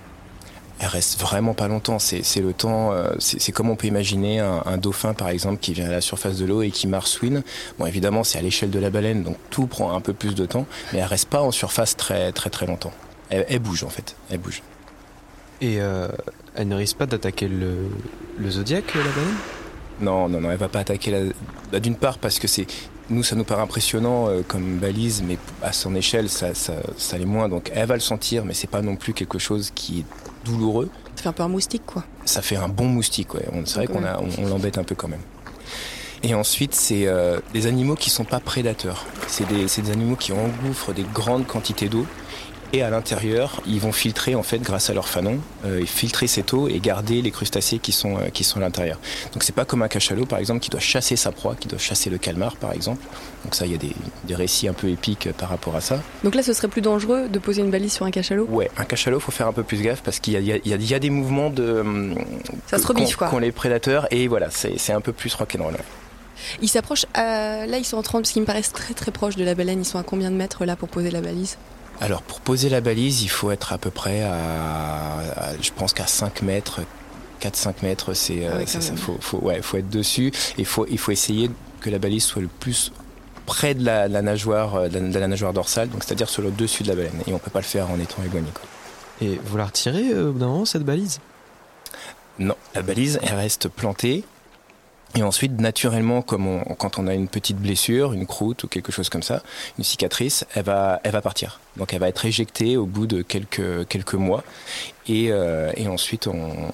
Elle 0.79 0.87
reste 0.87 1.19
vraiment 1.19 1.53
pas 1.53 1.67
longtemps. 1.67 1.97
C'est 1.99 2.41
le 2.41 2.53
temps, 2.53 2.91
euh, 2.91 3.09
c'est 3.19 3.51
comme 3.51 3.69
on 3.69 3.75
peut 3.75 3.87
imaginer 3.87 4.39
un, 4.39 4.77
dauphin 4.77 5.13
par 5.13 5.29
exemple 5.29 5.59
qui 5.59 5.73
vient 5.73 5.87
à 5.87 5.91
la 5.91 6.01
surface 6.01 6.37
de 6.37 6.45
l'eau 6.45 6.61
et 6.61 6.69
qui 6.69 6.87
marsouine. 6.87 7.43
Bon, 7.79 7.85
évidemment, 7.85 8.23
c'est 8.23 8.37
à 8.37 8.41
l'échelle 8.41 8.69
de 8.69 8.79
la 8.79 8.89
baleine, 8.89 9.23
donc 9.23 9.37
tout 9.49 9.65
prend 9.65 9.95
un 9.95 10.01
peu 10.01 10.13
plus 10.13 10.35
de 10.35 10.45
temps, 10.45 10.67
mais 10.93 10.99
elle 10.99 11.05
reste 11.05 11.29
pas 11.29 11.41
en 11.41 11.51
surface 11.51 11.97
très 11.97 12.31
très 12.31 12.49
très 12.49 12.67
longtemps. 12.67 12.93
Elle, 13.29 13.59
bouge 13.59 13.83
en 13.83 13.89
fait, 13.89 14.15
elle 14.29 14.37
bouge. 14.37 14.61
Et 15.59 15.81
euh, 15.81 16.07
elle 16.55 16.67
ne 16.67 16.75
risque 16.75 16.97
pas 16.97 17.07
d'attaquer 17.07 17.47
le, 17.47 17.89
le 18.37 18.49
zodiaque, 18.51 18.93
la 18.93 19.01
baleine? 19.01 19.35
Non, 19.99 20.29
non, 20.29 20.39
non, 20.39 20.51
elle 20.51 20.57
va 20.57 20.69
pas 20.69 20.79
attaquer 20.79 21.11
la. 21.11 21.19
Bah, 21.71 21.79
d'une 21.79 21.95
part 21.95 22.19
parce 22.19 22.37
que 22.37 22.47
c'est 22.47 22.67
nous, 23.09 23.23
ça 23.23 23.35
nous 23.35 23.43
paraît 23.43 23.61
impressionnant 23.61 24.29
euh, 24.29 24.41
comme 24.47 24.77
balise, 24.77 25.23
mais 25.25 25.37
à 25.61 25.71
son 25.71 25.95
échelle, 25.95 26.29
ça, 26.29 26.53
ça, 26.53 26.73
ça 26.97 27.17
l'est 27.17 27.25
moins. 27.25 27.49
Donc, 27.49 27.71
elle 27.73 27.87
va 27.87 27.95
le 27.95 28.01
sentir, 28.01 28.45
mais 28.45 28.53
c'est 28.53 28.69
pas 28.69 28.81
non 28.81 28.95
plus 28.95 29.13
quelque 29.13 29.39
chose 29.39 29.71
qui 29.73 29.99
est 29.99 30.05
douloureux. 30.45 30.89
Ça 31.15 31.23
fait 31.23 31.29
un 31.29 31.33
peu 31.33 31.43
un 31.43 31.47
moustique, 31.47 31.83
quoi. 31.85 32.03
Ça 32.25 32.41
fait 32.41 32.57
un 32.57 32.67
bon 32.67 32.87
moustique, 32.87 33.33
ouais. 33.33 33.45
C'est 33.65 33.75
vrai 33.75 33.87
qu'on 33.87 34.03
on, 34.03 34.47
l'embête 34.47 34.77
un 34.77 34.83
peu 34.83 34.95
quand 34.95 35.07
même. 35.07 35.21
Et 36.23 36.33
ensuite, 36.33 36.73
c'est 36.73 37.07
euh, 37.07 37.39
des 37.53 37.67
animaux 37.67 37.95
qui 37.95 38.09
sont 38.09 38.25
pas 38.25 38.39
prédateurs. 38.39 39.05
C'est 39.27 39.47
des, 39.47 39.65
des, 39.65 39.91
animaux 39.91 40.15
qui 40.15 40.31
engouffrent 40.31 40.93
des 40.93 41.05
grandes 41.13 41.45
quantités 41.45 41.89
d'eau 41.89 42.05
et 42.73 42.81
à 42.81 42.89
l'intérieur, 42.89 43.61
ils 43.65 43.79
vont 43.79 43.91
filtrer 43.91 44.35
en 44.35 44.43
fait 44.43 44.59
grâce 44.59 44.89
à 44.89 44.93
leur 44.93 45.07
fanon, 45.07 45.39
euh, 45.65 45.85
filtrer 45.85 46.27
cette 46.27 46.53
eau 46.53 46.67
et 46.67 46.79
garder 46.79 47.21
les 47.21 47.31
crustacés 47.31 47.79
qui 47.79 47.91
sont 47.91 48.17
euh, 48.17 48.29
qui 48.29 48.43
sont 48.43 48.57
à 48.57 48.61
l'intérieur. 48.61 48.99
Donc 49.33 49.43
c'est 49.43 49.55
pas 49.55 49.65
comme 49.65 49.81
un 49.81 49.87
cachalot 49.87 50.25
par 50.25 50.39
exemple 50.39 50.59
qui 50.59 50.69
doit 50.69 50.79
chasser 50.79 51.15
sa 51.15 51.31
proie, 51.31 51.55
qui 51.55 51.67
doit 51.67 51.79
chasser 51.79 52.09
le 52.09 52.17
calmar 52.17 52.55
par 52.57 52.73
exemple. 52.73 53.01
Donc 53.43 53.55
ça, 53.55 53.65
il 53.65 53.71
y 53.71 53.75
a 53.75 53.77
des, 53.77 53.93
des, 54.25 54.35
récits 54.35 54.67
un 54.67 54.73
peu 54.73 54.89
épiques 54.89 55.29
par 55.37 55.49
rapport 55.49 55.75
à 55.75 55.81
ça. 55.81 56.01
Donc 56.23 56.35
là, 56.35 56.43
ce 56.43 56.51
serait 56.51 56.67
plus 56.67 56.81
dangereux 56.81 57.29
de 57.29 57.39
poser 57.39 57.61
une 57.61 57.71
balise 57.71 57.93
sur 57.93 58.05
un 58.05 58.11
cachalot? 58.11 58.45
Ouais, 58.49 58.69
un 58.77 58.83
cachalot, 58.83 59.21
faut 59.21 59.31
faire 59.31 59.47
un 59.47 59.53
peu 59.53 59.63
plus 59.63 59.81
gaffe 59.81 60.01
parce 60.01 60.19
qu'il 60.19 60.33
y, 60.33 60.51
y, 60.51 60.69
y 60.69 60.93
a, 60.93 60.99
des 60.99 61.09
mouvements 61.09 61.49
de 61.49 62.13
ça 62.65 62.77
se 62.77 62.87
rebiffe 62.87 63.15
quoi. 63.15 63.29
Qu'ont 63.29 63.39
les 63.39 63.51
prédateurs 63.51 64.07
et 64.11 64.27
voilà, 64.27 64.49
c'est 64.51 64.91
un 64.91 65.01
peu 65.01 65.13
plus 65.13 65.33
rock'n'roll. 65.33 65.73
Ouais. 65.73 65.79
Ils 66.61 66.67
s'approchent, 66.67 67.05
euh, 67.17 67.65
là 67.65 67.77
ils 67.77 67.85
sont 67.85 67.97
en 67.97 68.03
30 68.03 68.21
parce 68.21 68.31
qu'ils 68.31 68.41
me 68.41 68.47
paraissent 68.47 68.73
très 68.73 68.93
très 68.93 69.11
proches 69.11 69.35
de 69.35 69.43
la 69.43 69.55
baleine. 69.55 69.79
Ils 69.79 69.85
sont 69.85 69.99
à 69.99 70.03
combien 70.03 70.31
de 70.31 70.35
mètres 70.35 70.65
là 70.65 70.75
pour 70.75 70.89
poser 70.89 71.11
la 71.11 71.21
balise? 71.21 71.57
Alors 71.99 72.21
pour 72.21 72.41
poser 72.41 72.69
la 72.69 72.81
balise, 72.81 73.23
il 73.23 73.29
faut 73.29 73.51
être 73.51 73.73
à 73.73 73.77
peu 73.77 73.89
près 73.89 74.23
à, 74.23 75.19
je 75.61 75.71
pense 75.75 75.93
qu'à 75.93 76.07
5 76.07 76.41
mètres, 76.41 76.81
4-5 77.41 77.73
mètres, 77.83 78.13
c'est 78.13 78.45
ah 78.45 78.65
ça. 78.65 78.79
Faut, 78.95 79.17
faut, 79.19 79.37
ouais, 79.39 79.61
faut 79.61 79.77
être 79.77 79.89
dessus. 79.89 80.31
Et 80.57 80.63
faut, 80.63 80.85
il 80.89 80.97
faut 80.97 81.11
essayer 81.11 81.49
que 81.81 81.89
la 81.89 81.99
balise 81.99 82.23
soit 82.23 82.41
le 82.41 82.47
plus 82.47 82.91
près 83.45 83.73
de 83.73 83.83
la, 83.83 84.07
nageoire, 84.21 84.75
euh, 84.75 84.89
de 84.89 85.17
la, 85.17 85.27
nageoire 85.27 85.53
dorsale, 85.53 85.89
donc 85.89 86.03
c'est-à-dire 86.03 86.29
sur 86.29 86.41
le 86.41 86.51
dessus 86.51 86.83
de 86.83 86.89
la 86.89 86.95
baleine. 86.95 87.21
Et 87.25 87.33
on 87.33 87.39
peut 87.39 87.49
pas 87.51 87.61
le 87.61 87.65
faire 87.65 87.89
en 87.89 87.99
étant 87.99 88.21
éloigné. 88.23 88.47
Et 89.21 89.39
vous 89.43 89.57
la 89.57 89.65
retirez 89.65 90.11
euh, 90.11 90.31
au 90.31 90.65
cette 90.65 90.83
balise? 90.83 91.19
Non, 92.39 92.55
la 92.75 92.83
balise, 92.83 93.19
elle 93.23 93.35
reste 93.35 93.69
plantée. 93.69 94.23
Et 95.15 95.23
ensuite, 95.23 95.59
naturellement, 95.59 96.21
comme 96.21 96.63
quand 96.77 96.99
on 96.99 97.07
a 97.07 97.13
une 97.13 97.27
petite 97.27 97.57
blessure, 97.57 98.13
une 98.13 98.25
croûte 98.25 98.63
ou 98.63 98.67
quelque 98.67 98.91
chose 98.91 99.09
comme 99.09 99.23
ça, 99.23 99.41
une 99.77 99.83
cicatrice, 99.83 100.45
elle 100.53 100.65
va, 100.65 100.99
elle 101.03 101.11
va 101.11 101.21
partir. 101.21 101.59
Donc 101.77 101.93
elle 101.93 101.99
va 101.99 102.09
être 102.09 102.25
éjectée 102.25 102.77
au 102.77 102.85
bout 102.85 103.07
de 103.07 103.21
quelques, 103.21 103.87
quelques 103.87 104.15
mois. 104.15 104.43
Et, 105.07 105.31
euh, 105.31 105.71
et 105.75 105.87
ensuite, 105.87 106.27
on, 106.27 106.71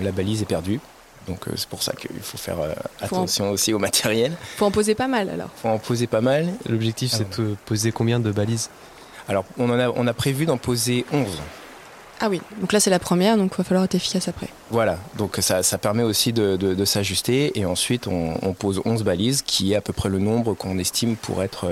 la 0.00 0.12
balise 0.12 0.42
est 0.42 0.46
perdue. 0.46 0.80
Donc 1.28 1.46
euh, 1.46 1.52
c'est 1.56 1.68
pour 1.68 1.82
ça 1.82 1.92
qu'il 1.92 2.10
faut 2.20 2.38
faire 2.38 2.60
euh, 2.60 2.72
attention 3.00 3.50
aussi 3.50 3.72
au 3.72 3.78
matériel. 3.78 4.32
Faut 4.56 4.66
en 4.66 4.70
poser 4.70 4.94
pas 4.94 5.08
mal 5.08 5.28
alors. 5.28 5.50
Faut 5.56 5.68
en 5.68 5.78
poser 5.78 6.06
pas 6.06 6.22
mal. 6.22 6.48
L'objectif 6.68 7.12
c'est 7.12 7.38
de 7.38 7.54
poser 7.66 7.92
combien 7.92 8.18
de 8.18 8.32
balises? 8.32 8.70
Alors 9.28 9.44
on, 9.58 9.68
en 9.68 9.78
a, 9.78 9.90
on 9.90 10.06
a 10.06 10.14
prévu 10.14 10.46
d'en 10.46 10.56
poser 10.56 11.04
11. 11.12 11.26
Ah 12.20 12.28
oui, 12.28 12.40
donc 12.60 12.72
là 12.72 12.80
c'est 12.80 12.90
la 12.90 12.98
première, 12.98 13.36
donc 13.36 13.52
il 13.54 13.58
va 13.58 13.64
falloir 13.64 13.84
être 13.84 13.94
efficace 13.94 14.26
après. 14.26 14.48
Voilà, 14.70 14.98
donc 15.16 15.36
ça, 15.40 15.62
ça 15.62 15.78
permet 15.78 16.02
aussi 16.02 16.32
de, 16.32 16.56
de, 16.56 16.84
s'ajuster 16.84 17.58
et 17.58 17.64
ensuite 17.64 18.08
on, 18.08 18.34
on, 18.42 18.54
pose 18.54 18.82
11 18.84 19.04
balises 19.04 19.42
qui 19.42 19.72
est 19.72 19.76
à 19.76 19.80
peu 19.80 19.92
près 19.92 20.08
le 20.08 20.18
nombre 20.18 20.54
qu'on 20.54 20.78
estime 20.78 21.14
pour 21.16 21.42
être, 21.44 21.66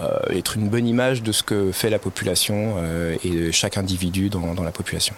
euh, 0.00 0.18
être 0.30 0.56
une 0.56 0.68
bonne 0.68 0.86
image 0.86 1.22
de 1.22 1.32
ce 1.32 1.42
que 1.42 1.72
fait 1.72 1.88
la 1.88 1.98
population 1.98 2.74
euh, 2.76 3.16
et 3.24 3.30
de 3.30 3.50
chaque 3.52 3.78
individu 3.78 4.28
dans, 4.28 4.54
dans 4.54 4.64
la 4.64 4.72
population. 4.72 5.14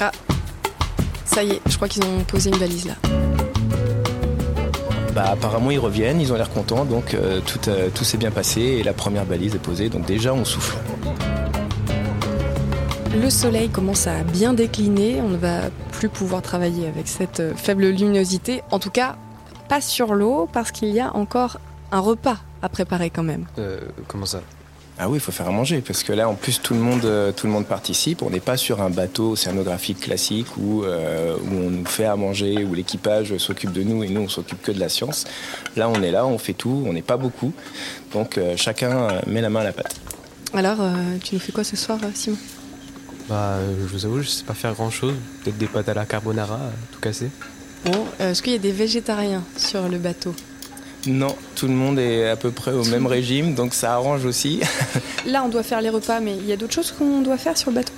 Ah, 0.00 0.12
Ça 1.26 1.42
y 1.42 1.50
est, 1.50 1.60
je 1.68 1.76
crois 1.76 1.88
qu'ils 1.88 2.02
ont 2.04 2.24
posé 2.24 2.48
une 2.48 2.56
valise 2.56 2.86
là. 2.86 2.94
Bah, 5.14 5.30
apparemment, 5.32 5.70
ils 5.70 5.78
reviennent, 5.78 6.20
ils 6.20 6.32
ont 6.32 6.36
l'air 6.36 6.50
contents, 6.50 6.84
donc 6.84 7.14
euh, 7.14 7.40
tout, 7.40 7.68
euh, 7.68 7.88
tout 7.92 8.04
s'est 8.04 8.16
bien 8.16 8.30
passé 8.30 8.60
et 8.60 8.82
la 8.82 8.92
première 8.92 9.26
balise 9.26 9.54
est 9.54 9.58
posée, 9.58 9.88
donc 9.88 10.06
déjà 10.06 10.32
on 10.32 10.44
souffle. 10.44 10.76
Le 13.12 13.28
soleil 13.28 13.68
commence 13.68 14.06
à 14.06 14.22
bien 14.22 14.54
décliner, 14.54 15.20
on 15.20 15.28
ne 15.28 15.36
va 15.36 15.70
plus 15.92 16.08
pouvoir 16.08 16.42
travailler 16.42 16.86
avec 16.86 17.08
cette 17.08 17.40
euh, 17.40 17.54
faible 17.54 17.86
luminosité, 17.88 18.62
en 18.70 18.78
tout 18.78 18.90
cas 18.90 19.16
pas 19.68 19.80
sur 19.80 20.14
l'eau 20.14 20.48
parce 20.52 20.70
qu'il 20.72 20.88
y 20.88 21.00
a 21.00 21.14
encore 21.14 21.58
un 21.92 22.00
repas 22.00 22.38
à 22.62 22.68
préparer 22.68 23.10
quand 23.10 23.22
même. 23.22 23.46
Euh, 23.58 23.80
comment 24.08 24.26
ça? 24.26 24.42
Ah 25.02 25.08
oui, 25.08 25.16
il 25.16 25.20
faut 25.20 25.32
faire 25.32 25.48
à 25.48 25.50
manger, 25.50 25.80
parce 25.80 26.02
que 26.02 26.12
là, 26.12 26.28
en 26.28 26.34
plus, 26.34 26.60
tout 26.60 26.74
le 26.74 26.80
monde, 26.80 27.06
euh, 27.06 27.32
tout 27.32 27.46
le 27.46 27.52
monde 27.54 27.64
participe. 27.64 28.20
On 28.20 28.28
n'est 28.28 28.38
pas 28.38 28.58
sur 28.58 28.82
un 28.82 28.90
bateau 28.90 29.30
océanographique 29.30 30.00
classique 30.00 30.58
où, 30.58 30.84
euh, 30.84 31.36
où 31.36 31.54
on 31.54 31.70
nous 31.70 31.86
fait 31.86 32.04
à 32.04 32.16
manger, 32.16 32.64
où 32.64 32.74
l'équipage 32.74 33.34
s'occupe 33.38 33.72
de 33.72 33.82
nous 33.82 34.04
et 34.04 34.08
nous, 34.08 34.20
on 34.20 34.28
s'occupe 34.28 34.60
que 34.60 34.72
de 34.72 34.78
la 34.78 34.90
science. 34.90 35.24
Là, 35.74 35.88
on 35.88 36.02
est 36.02 36.10
là, 36.10 36.26
on 36.26 36.36
fait 36.36 36.52
tout, 36.52 36.84
on 36.86 36.92
n'est 36.92 37.00
pas 37.00 37.16
beaucoup. 37.16 37.52
Donc, 38.12 38.36
euh, 38.36 38.58
chacun 38.58 39.22
met 39.26 39.40
la 39.40 39.48
main 39.48 39.60
à 39.60 39.64
la 39.64 39.72
pâte. 39.72 39.96
Alors, 40.52 40.80
euh, 40.80 41.16
tu 41.24 41.34
nous 41.34 41.40
fais 41.40 41.52
quoi 41.52 41.64
ce 41.64 41.76
soir, 41.76 41.98
Simon? 42.14 42.36
Bah, 43.30 43.58
euh, 43.58 43.74
je 43.86 43.92
vous 43.92 44.06
avoue, 44.06 44.22
je 44.22 44.28
sais 44.28 44.42
pas 44.42 44.54
faire 44.54 44.74
grand 44.74 44.90
chose. 44.90 45.14
Peut-être 45.44 45.56
des 45.56 45.68
pâtes 45.68 45.88
à 45.88 45.94
la 45.94 46.04
carbonara, 46.04 46.56
euh, 46.56 46.70
tout 46.90 46.98
cassé. 46.98 47.30
Bon, 47.84 48.04
euh, 48.20 48.32
est-ce 48.32 48.42
qu'il 48.42 48.52
y 48.52 48.56
a 48.56 48.58
des 48.58 48.72
végétariens 48.72 49.44
sur 49.56 49.88
le 49.88 49.98
bateau? 49.98 50.34
Non, 51.06 51.36
tout 51.54 51.68
le 51.68 51.72
monde 51.72 52.00
est 52.00 52.28
à 52.28 52.34
peu 52.34 52.50
près 52.50 52.72
au 52.72 52.84
même 52.86 53.06
régime, 53.06 53.54
donc 53.54 53.72
ça 53.72 53.94
arrange 53.94 54.24
aussi. 54.24 54.60
Là, 55.26 55.44
on 55.44 55.48
doit 55.48 55.62
faire 55.62 55.80
les 55.80 55.90
repas, 55.90 56.18
mais 56.18 56.36
il 56.36 56.44
y 56.44 56.52
a 56.52 56.56
d'autres 56.56 56.74
choses 56.74 56.90
qu'on 56.90 57.20
doit 57.20 57.38
faire 57.38 57.56
sur 57.56 57.70
le 57.70 57.76
bateau? 57.76 57.92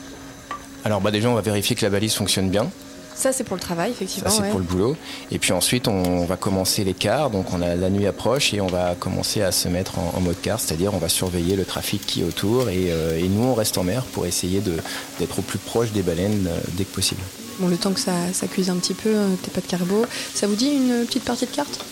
Alors, 0.85 1.01
bah, 1.01 1.11
déjà, 1.11 1.31
on 1.31 1.35
va 1.35 1.41
vérifier 1.41 1.75
que 1.77 1.83
la 1.83 1.91
balise 1.91 2.13
fonctionne 2.13 2.51
bien. 2.51 2.71
Ça, 3.15 3.33
c'est 3.33 3.45
pour 3.45 3.57
le 3.57 3.61
travail, 3.63 3.91
effectivement. 3.93 4.31
Ça, 4.31 4.37
c'est 4.37 4.43
ouais. 4.43 4.51
pour 4.51 4.59
le 4.59 4.65
boulot. 4.65 4.97
Et 5.31 5.39
puis 5.39 5.53
ensuite, 5.53 5.87
on 5.89 6.25
va 6.25 6.37
commencer 6.37 6.83
les 6.85 6.95
quarts. 6.95 7.31
Donc, 7.31 7.53
on 7.53 7.61
a 7.63 7.75
la 7.75 7.91
nuit 7.91 8.07
approche 8.07 8.53
et 8.55 8.61
on 8.61 8.67
va 8.67 8.95
commencer 8.95 9.43
à 9.43 9.53
se 9.53 9.69
mettre 9.69 9.99
en, 9.99 10.15
en 10.17 10.21
mode 10.21 10.41
quart, 10.41 10.59
c'est-à-dire 10.61 10.93
on 10.95 10.99
va 10.99 11.09
surveiller 11.09 11.55
le 11.57 11.65
trafic 11.65 12.05
qui 12.07 12.21
est 12.23 12.25
autour 12.25 12.69
et, 12.69 12.91
euh, 12.91 13.19
et 13.19 13.29
nous, 13.29 13.45
on 13.45 13.55
reste 13.55 13.79
en 13.79 13.85
mer 13.85 14.05
pour 14.05 14.27
essayer 14.27 14.61
de- 14.61 14.77
d'être 15.19 15.39
au 15.39 15.43
plus 15.43 15.59
proche 15.59 15.93
des 15.93 16.03
baleines 16.03 16.47
euh, 16.49 16.59
dès 16.73 16.85
que 16.85 16.95
possible. 16.95 17.21
Bon, 17.59 17.69
le 17.69 17.77
temps 17.77 17.93
que 17.93 18.01
ça, 18.01 18.13
ça 18.33 18.47
cuise 18.47 18.71
un 18.71 18.77
petit 18.77 18.95
peu, 18.95 19.11
euh, 19.11 19.29
tes 19.43 19.51
pas 19.51 19.61
de 19.61 19.67
carbo. 19.67 20.07
Ça 20.35 20.47
vous 20.47 20.55
dit 20.57 20.71
une 20.71 21.05
petite 21.07 21.25
partie 21.25 21.47
de 21.47 21.51
cartes 21.51 21.85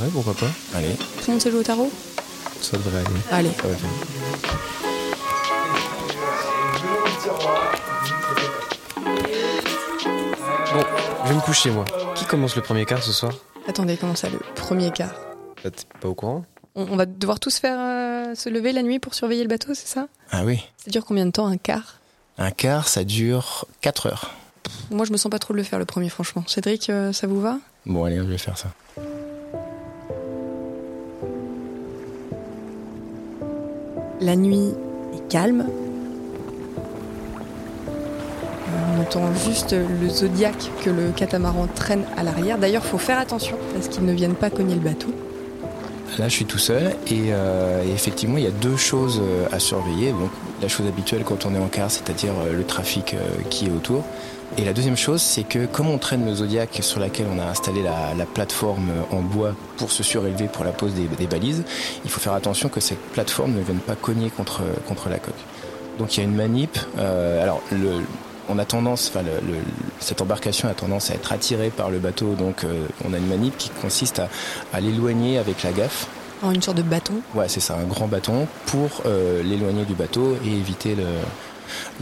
Ouais, 0.00 0.08
pourquoi 0.12 0.34
pas 0.34 0.50
Allez, 0.74 0.88
Tout 0.94 1.24
le 1.28 1.32
monde 1.34 1.42
sait 1.42 1.50
jouer 1.50 1.60
au 1.60 1.64
tarot? 1.64 1.90
Ça 2.62 2.76
devrait 2.76 3.02
aller. 3.32 3.50
Allez. 3.50 3.50
Je 11.26 11.30
vais 11.30 11.34
me 11.36 11.40
coucher, 11.40 11.70
moi. 11.70 11.84
Qui 12.14 12.24
commence 12.24 12.54
le 12.56 12.62
premier 12.62 12.84
quart 12.84 13.02
ce 13.02 13.12
soir 13.12 13.32
Attendez, 13.68 13.96
comment 13.96 14.14
ça, 14.14 14.28
le 14.30 14.38
premier 14.54 14.90
quart 14.92 15.14
Bah, 15.64 15.70
T'es 15.70 15.84
pas 16.00 16.08
au 16.08 16.14
courant 16.14 16.44
on, 16.76 16.86
on 16.92 16.96
va 16.96 17.06
devoir 17.06 17.40
tous 17.40 17.58
faire 17.58 17.78
euh, 17.80 18.34
se 18.34 18.48
lever 18.48 18.72
la 18.72 18.82
nuit 18.82 18.98
pour 18.98 19.14
surveiller 19.14 19.42
le 19.42 19.48
bateau, 19.48 19.74
c'est 19.74 19.88
ça 19.88 20.06
Ah 20.30 20.44
oui. 20.44 20.62
Ça 20.76 20.90
dure 20.90 21.04
combien 21.04 21.26
de 21.26 21.30
temps, 21.32 21.46
un 21.46 21.56
quart 21.56 21.96
Un 22.38 22.50
quart, 22.50 22.86
ça 22.88 23.02
dure 23.02 23.66
4 23.80 24.06
heures. 24.06 24.30
Moi, 24.90 25.04
je 25.04 25.12
me 25.12 25.16
sens 25.16 25.30
pas 25.30 25.38
trop 25.38 25.52
de 25.52 25.58
le 25.58 25.64
faire 25.64 25.78
le 25.78 25.84
premier, 25.84 26.08
franchement. 26.08 26.44
Cédric, 26.46 26.90
euh, 26.90 27.12
ça 27.12 27.26
vous 27.26 27.40
va 27.40 27.58
Bon, 27.86 28.04
allez, 28.04 28.16
je 28.16 28.22
vais 28.22 28.38
faire 28.38 28.58
ça. 28.58 28.68
La 34.20 34.36
nuit 34.36 34.72
est 35.14 35.28
calme. 35.28 35.66
Entend 39.06 39.32
juste 39.34 39.72
le 39.72 40.08
zodiaque 40.08 40.70
que 40.84 40.90
le 40.90 41.10
catamaran 41.14 41.68
traîne 41.72 42.04
à 42.16 42.24
l'arrière. 42.24 42.58
D'ailleurs, 42.58 42.84
faut 42.84 42.98
faire 42.98 43.18
attention 43.18 43.56
parce 43.72 43.88
qu'ils 43.88 44.04
ne 44.04 44.12
viennent 44.12 44.34
pas 44.34 44.50
cogner 44.50 44.74
le 44.74 44.80
bateau. 44.80 45.08
Là, 46.18 46.28
je 46.28 46.34
suis 46.34 46.44
tout 46.44 46.58
seul 46.58 46.94
et, 47.06 47.30
euh, 47.30 47.82
effectivement, 47.94 48.38
il 48.38 48.44
y 48.44 48.48
a 48.48 48.52
deux 48.52 48.76
choses 48.76 49.20
euh, 49.22 49.46
à 49.52 49.60
surveiller. 49.60 50.10
Donc, 50.10 50.30
la 50.60 50.68
chose 50.68 50.86
habituelle 50.86 51.22
quand 51.24 51.46
on 51.46 51.54
est 51.54 51.58
en 51.58 51.68
quart, 51.68 51.90
c'est-à-dire 51.90 52.32
euh, 52.40 52.52
le 52.52 52.64
trafic 52.64 53.14
qui 53.48 53.66
est 53.66 53.70
autour. 53.70 54.02
Et 54.58 54.64
la 54.64 54.72
deuxième 54.72 54.96
chose, 54.96 55.20
c'est 55.20 55.44
que 55.44 55.66
comme 55.66 55.88
on 55.88 55.98
traîne 55.98 56.24
le 56.24 56.34
Zodiac 56.34 56.78
sur 56.80 56.98
laquelle 56.98 57.26
on 57.32 57.38
a 57.38 57.44
installé 57.44 57.82
la, 57.82 58.14
la 58.16 58.26
plateforme 58.26 58.90
en 59.10 59.20
bois 59.20 59.54
pour 59.76 59.90
se 59.90 60.02
surélever 60.02 60.48
pour 60.48 60.64
la 60.64 60.70
pose 60.70 60.94
des, 60.94 61.26
balises, 61.26 61.64
il 62.04 62.10
faut 62.10 62.20
faire 62.20 62.32
attention 62.32 62.68
que 62.68 62.80
cette 62.80 63.00
plateforme 63.12 63.52
ne 63.52 63.60
vienne 63.60 63.78
pas 63.78 63.96
cogner 63.96 64.30
contre, 64.30 64.62
contre 64.88 65.08
la 65.08 65.18
coque. 65.18 65.34
Donc 65.98 66.16
il 66.16 66.20
y 66.20 66.22
a 66.22 66.26
une 66.26 66.36
manip. 66.36 66.78
alors 66.96 67.60
le, 67.72 68.02
on 68.48 68.58
a 68.58 68.64
tendance, 68.64 69.10
enfin 69.12 69.22
le- 69.24 69.46
le- 69.46 69.58
cette 70.00 70.20
embarcation 70.22 70.68
a 70.68 70.74
tendance 70.74 71.10
à 71.10 71.14
être 71.14 71.32
attirée 71.32 71.70
par 71.70 71.90
le 71.90 71.98
bateau, 71.98 72.34
donc 72.34 72.64
euh, 72.64 72.86
on 73.08 73.12
a 73.12 73.18
une 73.18 73.26
manip 73.26 73.56
qui 73.58 73.70
consiste 73.70 74.18
à, 74.20 74.28
à 74.72 74.80
l'éloigner 74.80 75.38
avec 75.38 75.62
la 75.62 75.72
gaffe. 75.72 76.06
En 76.42 76.52
une 76.52 76.60
sorte 76.62 76.76
de 76.76 76.82
bâton. 76.82 77.14
Ouais, 77.34 77.48
c'est 77.48 77.60
ça, 77.60 77.76
un 77.76 77.84
grand 77.84 78.06
bâton 78.08 78.46
pour 78.66 79.02
euh, 79.06 79.42
l'éloigner 79.42 79.84
du 79.84 79.94
bateau 79.94 80.36
et 80.44 80.48
éviter 80.52 80.94
le, 80.94 81.04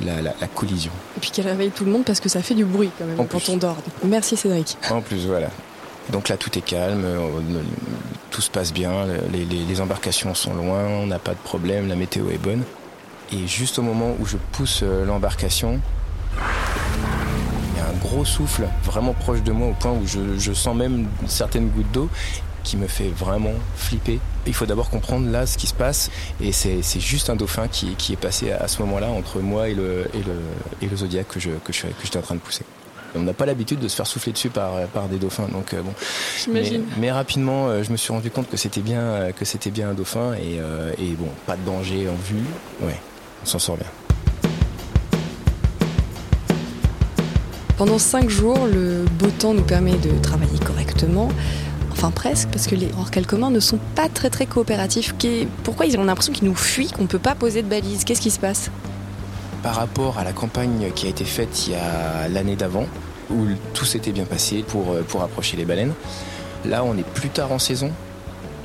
la, 0.04 0.20
la- 0.22 0.34
la 0.40 0.46
collision. 0.48 0.90
Et 1.16 1.20
puis 1.20 1.30
qu'elle 1.30 1.46
réveille 1.46 1.70
tout 1.70 1.84
le 1.84 1.92
monde 1.92 2.04
parce 2.04 2.20
que 2.20 2.28
ça 2.28 2.42
fait 2.42 2.54
du 2.54 2.64
bruit 2.64 2.90
quand 2.98 3.04
même 3.06 3.20
En 3.20 3.24
quand 3.24 3.38
plus. 3.38 3.50
on 3.52 3.56
dort. 3.56 3.76
Merci 4.04 4.36
Cédric. 4.36 4.76
En 4.90 5.00
plus, 5.00 5.26
voilà. 5.26 5.48
Donc 6.10 6.28
là, 6.28 6.36
tout 6.36 6.50
est 6.58 6.62
calme, 6.62 7.02
euh, 7.04 7.28
tout 8.30 8.42
se 8.42 8.50
passe 8.50 8.72
bien, 8.72 8.92
les, 9.32 9.44
les- 9.44 9.64
les 9.64 9.80
embarcations 9.80 10.34
sont 10.34 10.52
loin, 10.52 10.84
on 10.84 11.06
n'a 11.06 11.18
pas 11.20 11.32
de 11.32 11.38
problème, 11.38 11.88
la 11.88 11.96
météo 11.96 12.28
est 12.30 12.36
bonne. 12.38 12.62
Et 13.32 13.46
juste 13.46 13.78
au 13.78 13.82
moment 13.82 14.14
où 14.20 14.26
je 14.26 14.36
pousse 14.52 14.80
euh, 14.82 15.04
l'embarcation, 15.06 15.80
il 17.74 17.78
y 17.78 17.80
a 17.80 17.88
un 17.88 17.98
gros 18.00 18.24
souffle 18.24 18.64
vraiment 18.84 19.12
proche 19.14 19.42
de 19.42 19.52
moi 19.52 19.68
au 19.68 19.72
point 19.74 19.92
où 19.92 20.06
je, 20.06 20.38
je 20.38 20.52
sens 20.52 20.76
même 20.76 21.06
certaines 21.26 21.68
gouttes 21.68 21.90
d'eau 21.92 22.08
qui 22.62 22.76
me 22.78 22.86
fait 22.86 23.08
vraiment 23.10 23.52
flipper. 23.76 24.20
Il 24.46 24.54
faut 24.54 24.64
d'abord 24.64 24.88
comprendre 24.88 25.28
là 25.30 25.44
ce 25.46 25.58
qui 25.58 25.66
se 25.66 25.74
passe 25.74 26.10
et 26.40 26.50
c'est 26.52 26.80
juste 26.98 27.28
un 27.28 27.36
dauphin 27.36 27.68
qui, 27.68 27.94
qui 27.96 28.14
est 28.14 28.16
passé 28.16 28.52
à 28.52 28.68
ce 28.68 28.80
moment-là 28.82 29.08
entre 29.10 29.40
moi 29.40 29.68
et 29.68 29.74
le, 29.74 30.06
et 30.14 30.18
le, 30.18 30.34
et 30.80 30.86
le 30.86 30.96
zodiaque 30.96 31.28
que 31.28 31.40
je- 31.40 31.50
que 31.64 31.72
je- 31.72 31.82
que 31.82 32.04
j'étais 32.04 32.18
en 32.18 32.22
train 32.22 32.36
de 32.36 32.40
pousser. 32.40 32.64
On 33.16 33.20
n'a 33.22 33.32
pas 33.34 33.46
l'habitude 33.46 33.78
de 33.78 33.86
se 33.86 33.94
faire 33.94 34.06
souffler 34.08 34.32
dessus 34.32 34.48
par, 34.50 34.72
par 34.88 35.06
des 35.08 35.18
dauphins, 35.18 35.46
donc 35.46 35.72
euh, 35.72 35.82
bon. 35.82 35.92
Mais, 36.48 36.64
J'imagine. 36.64 36.84
mais 36.98 37.12
rapidement, 37.12 37.68
euh, 37.68 37.82
je 37.84 37.92
me 37.92 37.96
suis 37.96 38.12
rendu 38.12 38.28
compte 38.30 38.48
que 38.50 38.56
c'était 38.56 38.80
bien, 38.80 38.98
euh, 39.00 39.32
que 39.32 39.44
c'était 39.44 39.70
bien 39.70 39.90
un 39.90 39.94
dauphin 39.94 40.32
et, 40.34 40.54
et 41.00 41.10
bon, 41.12 41.28
pas 41.46 41.56
de 41.56 41.64
danger 41.64 42.08
en 42.08 42.14
vue. 42.16 42.42
Ouais, 42.80 42.98
on 43.42 43.46
s'en 43.46 43.58
sort 43.60 43.76
bien. 43.76 43.86
Pendant 47.76 47.98
cinq 47.98 48.30
jours, 48.30 48.66
le 48.66 49.04
beau 49.18 49.30
temps 49.36 49.52
nous 49.52 49.62
permet 49.62 49.96
de 49.96 50.10
travailler 50.22 50.58
correctement. 50.58 51.28
Enfin 51.90 52.10
presque, 52.10 52.48
parce 52.50 52.66
que 52.66 52.74
les 52.74 52.88
rorquals 52.92 53.26
communs 53.26 53.50
ne 53.50 53.60
sont 53.60 53.78
pas 53.94 54.08
très 54.08 54.30
très 54.30 54.46
coopératifs. 54.46 55.14
Pourquoi 55.64 55.86
ils 55.86 55.96
ont 55.98 56.04
l'impression 56.04 56.32
qu'ils 56.32 56.48
nous 56.48 56.54
fuient, 56.54 56.90
qu'on 56.90 57.02
ne 57.02 57.08
peut 57.08 57.18
pas 57.18 57.34
poser 57.34 57.62
de 57.62 57.68
balises? 57.68 58.04
Qu'est-ce 58.04 58.20
qui 58.20 58.30
se 58.30 58.38
passe? 58.40 58.70
Par 59.62 59.76
rapport 59.76 60.18
à 60.18 60.24
la 60.24 60.32
campagne 60.32 60.90
qui 60.94 61.06
a 61.06 61.08
été 61.08 61.24
faite 61.24 61.66
il 61.66 61.72
y 61.72 61.76
a 61.76 62.28
l'année 62.28 62.56
d'avant, 62.56 62.86
où 63.30 63.46
tout 63.72 63.84
s'était 63.84 64.12
bien 64.12 64.24
passé 64.24 64.62
pour, 64.66 64.92
euh, 64.92 65.02
pour 65.02 65.22
approcher 65.22 65.56
les 65.56 65.64
baleines, 65.64 65.94
là 66.64 66.84
on 66.84 66.96
est 66.98 67.06
plus 67.06 67.30
tard 67.30 67.50
en 67.50 67.58
saison. 67.58 67.90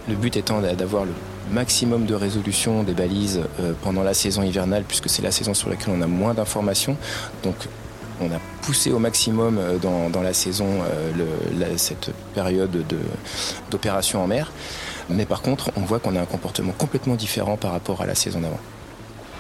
Le 0.07 0.15
but 0.15 0.35
étant 0.35 0.59
d'a- 0.59 0.75
d'avoir 0.75 1.05
le 1.05 1.11
maximum 1.51 2.05
de 2.05 2.13
résolution 2.15 2.83
des 2.83 2.93
balises 2.93 3.41
euh, 3.61 3.73
pendant 3.81 4.03
la 4.03 4.13
saison 4.13 4.43
hivernale, 4.43 4.83
puisque 4.87 5.09
c'est 5.09 5.21
la 5.21 5.31
saison 5.31 5.53
sur 5.53 5.69
laquelle 5.69 5.93
on 5.97 6.01
a 6.01 6.07
moins 6.07 6.33
d'informations. 6.33 6.97
Donc 7.43 7.55
on 8.21 8.31
a 8.31 8.39
poussé 8.61 8.91
au 8.91 8.99
maximum 8.99 9.57
euh, 9.57 9.77
dans, 9.77 10.21
la 10.21 10.33
saison 10.33 10.67
euh, 10.83 11.77
cette 11.77 12.11
période 12.33 12.71
de- 12.71 12.99
d'opération 13.71 14.23
en 14.23 14.27
mer. 14.27 14.51
Mais 15.09 15.25
par 15.25 15.41
contre, 15.41 15.71
on 15.75 15.81
voit 15.81 15.99
qu'on 15.99 16.15
a 16.15 16.21
un 16.21 16.25
comportement 16.25 16.73
complètement 16.73 17.15
différent 17.15 17.57
par 17.57 17.71
rapport 17.71 18.01
à 18.01 18.05
la 18.05 18.15
saison 18.15 18.41
d'avant. 18.41 18.59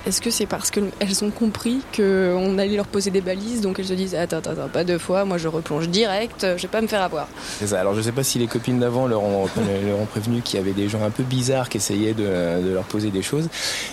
Est-ce 0.05 0.21
que 0.21 0.31
c'est 0.31 0.45
parce 0.45 0.71
qu'elles 0.71 1.23
ont 1.23 1.29
compris 1.29 1.81
qu'on 1.95 2.57
allait 2.57 2.77
leur 2.77 2.87
poser 2.87 3.11
des 3.11 3.21
balises, 3.21 3.61
donc 3.61 3.79
elles 3.79 3.87
se 3.87 3.93
disent 3.93 4.15
attends, 4.15 4.37
attends, 4.37 4.51
attends, 4.51 4.69
pas 4.69 4.83
deux 4.85 4.97
fois, 4.97 5.25
moi 5.25 5.37
je 5.37 5.47
replonge 5.47 5.89
direct, 5.89 6.45
je 6.55 6.61
vais 6.61 6.67
pas 6.69 6.81
me 6.81 6.87
faire 6.87 7.01
avoir. 7.01 7.27
C'est 7.59 7.67
ça. 7.67 7.81
Alors 7.81 7.95
je 7.95 8.01
sais 8.01 8.13
pas 8.13 8.23
si 8.23 8.39
les 8.39 8.47
copines 8.47 8.79
d'avant 8.79 9.07
leur 9.07 9.23
ont, 9.23 9.47
prévenu 10.09 10.41
qu'il 10.41 10.57
y 10.57 10.61
avait 10.61 10.71
des 10.71 10.87
gens 10.87 11.03
un 11.03 11.09
peu 11.09 11.23
bizarres 11.23 11.69
qui 11.69 11.77
essayaient 11.77 12.13
de, 12.13 12.73
leur 12.73 12.85
poser 12.85 13.11
des 13.11 13.21
choses, 13.21 13.49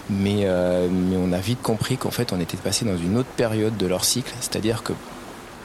mais, 0.08 0.42
euh, 0.44 0.88
mais 0.90 1.16
on 1.16 1.32
a 1.32 1.38
vite 1.38 1.60
compris 1.60 1.96
qu'en 1.96 2.10
fait 2.10 2.32
on 2.32 2.40
était 2.40 2.56
passé 2.56 2.84
dans 2.84 2.96
une 2.96 3.18
autre 3.18 3.28
période 3.36 3.76
de 3.76 3.86
leur 3.86 4.04
cycle, 4.04 4.32
c'est-à-dire 4.40 4.82
que 4.82 4.92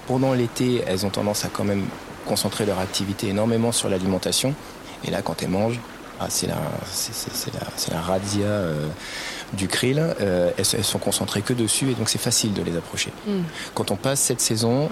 pendant 0.08 0.34
l'été 0.34 0.84
elles 0.88 1.06
ont 1.06 1.10
tendance 1.10 1.46
à 1.46 1.50
quand 1.50 1.64
même 1.64 1.86
concentrer 2.26 2.66
leur 2.66 2.80
activité 2.80 3.30
énormément 3.30 3.72
sur 3.72 3.90
l'alimentation, 3.90 4.56
et 5.06 5.12
là 5.12 5.22
quand 5.22 5.44
elles 5.44 5.50
mangent, 5.50 5.80
ah, 6.20 6.28
c'est 6.30 6.46
la, 6.46 6.58
c'est, 6.86 7.52
la, 7.54 7.96
la 7.96 8.02
razzia 8.02 8.46
euh, 8.46 8.88
du 9.54 9.68
krill, 9.68 10.00
euh, 10.00 10.52
elles, 10.58 10.66
elles 10.74 10.84
sont 10.84 11.00
concentrées 11.00 11.42
que 11.42 11.54
dessus 11.54 11.92
et 11.92 11.94
donc 11.94 12.10
c'est 12.10 12.22
facile 12.22 12.54
de 12.54 12.62
les 12.62 12.76
approcher. 12.76 13.12
Hmm. 13.28 13.42
Quand 13.74 13.92
on 13.92 13.96
passe 13.96 14.20
cette 14.20 14.42
saison, 14.42 14.90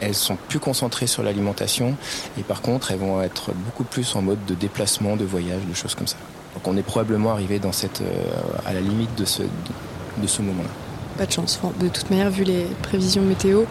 elles 0.00 0.14
sont 0.14 0.36
plus 0.48 0.58
concentrées 0.58 1.06
sur 1.06 1.22
l'alimentation 1.22 1.96
et 2.38 2.42
par 2.42 2.60
contre 2.60 2.90
elles 2.90 2.98
vont 2.98 3.22
être 3.22 3.52
beaucoup 3.52 3.84
plus 3.84 4.14
en 4.16 4.22
mode 4.22 4.44
de 4.46 4.54
déplacement, 4.54 5.16
de 5.16 5.24
voyage, 5.24 5.62
de 5.68 5.74
choses 5.74 5.94
comme 5.94 6.06
ça. 6.06 6.16
Donc 6.54 6.66
on 6.68 6.76
est 6.76 6.82
probablement 6.82 7.32
arrivé 7.32 7.58
dans 7.58 7.72
cette, 7.72 8.00
euh, 8.00 8.24
à 8.64 8.72
la 8.72 8.80
limite 8.80 9.14
de 9.16 9.24
ce, 9.24 9.42
de, 9.42 9.48
de 10.22 10.26
ce 10.26 10.42
moment-là. 10.42 10.70
Pas 11.18 11.26
de 11.26 11.32
chance. 11.32 11.58
Enfin, 11.62 11.72
de 11.80 11.88
toute 11.88 12.10
manière, 12.10 12.30
vu 12.30 12.44
les 12.44 12.66
prévisions 12.82 13.22
météo, 13.22 13.64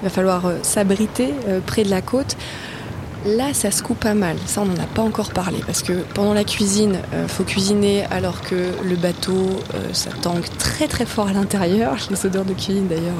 Il 0.00 0.04
va 0.04 0.10
falloir 0.10 0.52
s'abriter 0.62 1.34
près 1.66 1.82
de 1.82 1.90
la 1.90 2.00
côte. 2.00 2.36
Là, 3.36 3.52
ça 3.52 3.70
se 3.70 3.82
coupe 3.82 4.00
pas 4.00 4.14
mal. 4.14 4.36
Ça, 4.46 4.62
on 4.62 4.66
n'en 4.66 4.82
a 4.82 4.86
pas 4.86 5.02
encore 5.02 5.30
parlé. 5.30 5.58
Parce 5.66 5.82
que 5.82 5.92
pendant 6.14 6.34
la 6.34 6.44
cuisine, 6.44 6.98
il 7.12 7.28
faut 7.28 7.44
cuisiner 7.44 8.04
alors 8.10 8.42
que 8.42 8.72
le 8.82 8.96
bateau, 8.96 9.60
ça 9.92 10.10
tangue 10.22 10.46
très 10.58 10.88
très 10.88 11.06
fort 11.06 11.28
à 11.28 11.32
l'intérieur. 11.32 11.96
Les 12.10 12.26
odeurs 12.26 12.44
de 12.44 12.54
cuisine, 12.54 12.88
d'ailleurs, 12.88 13.14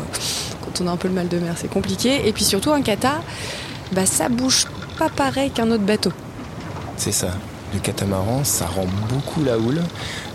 quand 0.62 0.80
on 0.80 0.86
a 0.86 0.92
un 0.92 0.96
peu 0.96 1.08
le 1.08 1.14
mal 1.14 1.28
de 1.28 1.38
mer, 1.38 1.54
c'est 1.56 1.70
compliqué. 1.70 2.26
Et 2.26 2.32
puis 2.32 2.44
surtout, 2.44 2.70
un 2.70 2.82
kata, 2.82 3.20
bah, 3.92 4.06
ça 4.06 4.28
bouge 4.28 4.66
pas 4.98 5.08
pareil 5.08 5.50
qu'un 5.50 5.70
autre 5.70 5.84
bateau. 5.84 6.12
C'est 6.96 7.12
ça. 7.12 7.28
Le 7.72 7.80
catamaran, 7.80 8.44
ça 8.44 8.66
rend 8.66 8.86
beaucoup 9.10 9.44
la 9.44 9.58
houle, 9.58 9.80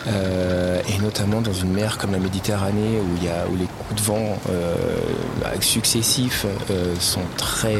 euh, 0.07 0.79
et 0.87 1.01
notamment 1.01 1.41
dans 1.41 1.53
une 1.53 1.73
mer 1.73 1.97
comme 1.97 2.11
la 2.11 2.19
Méditerranée 2.19 2.99
où, 2.99 3.55
les 3.57 3.65
coups 3.65 4.01
de 4.01 4.05
vent 4.05 4.37
euh, 4.49 4.75
bah, 5.41 5.49
successifs 5.59 6.45
euh, 6.69 6.93
sont 6.99 7.23
très 7.37 7.75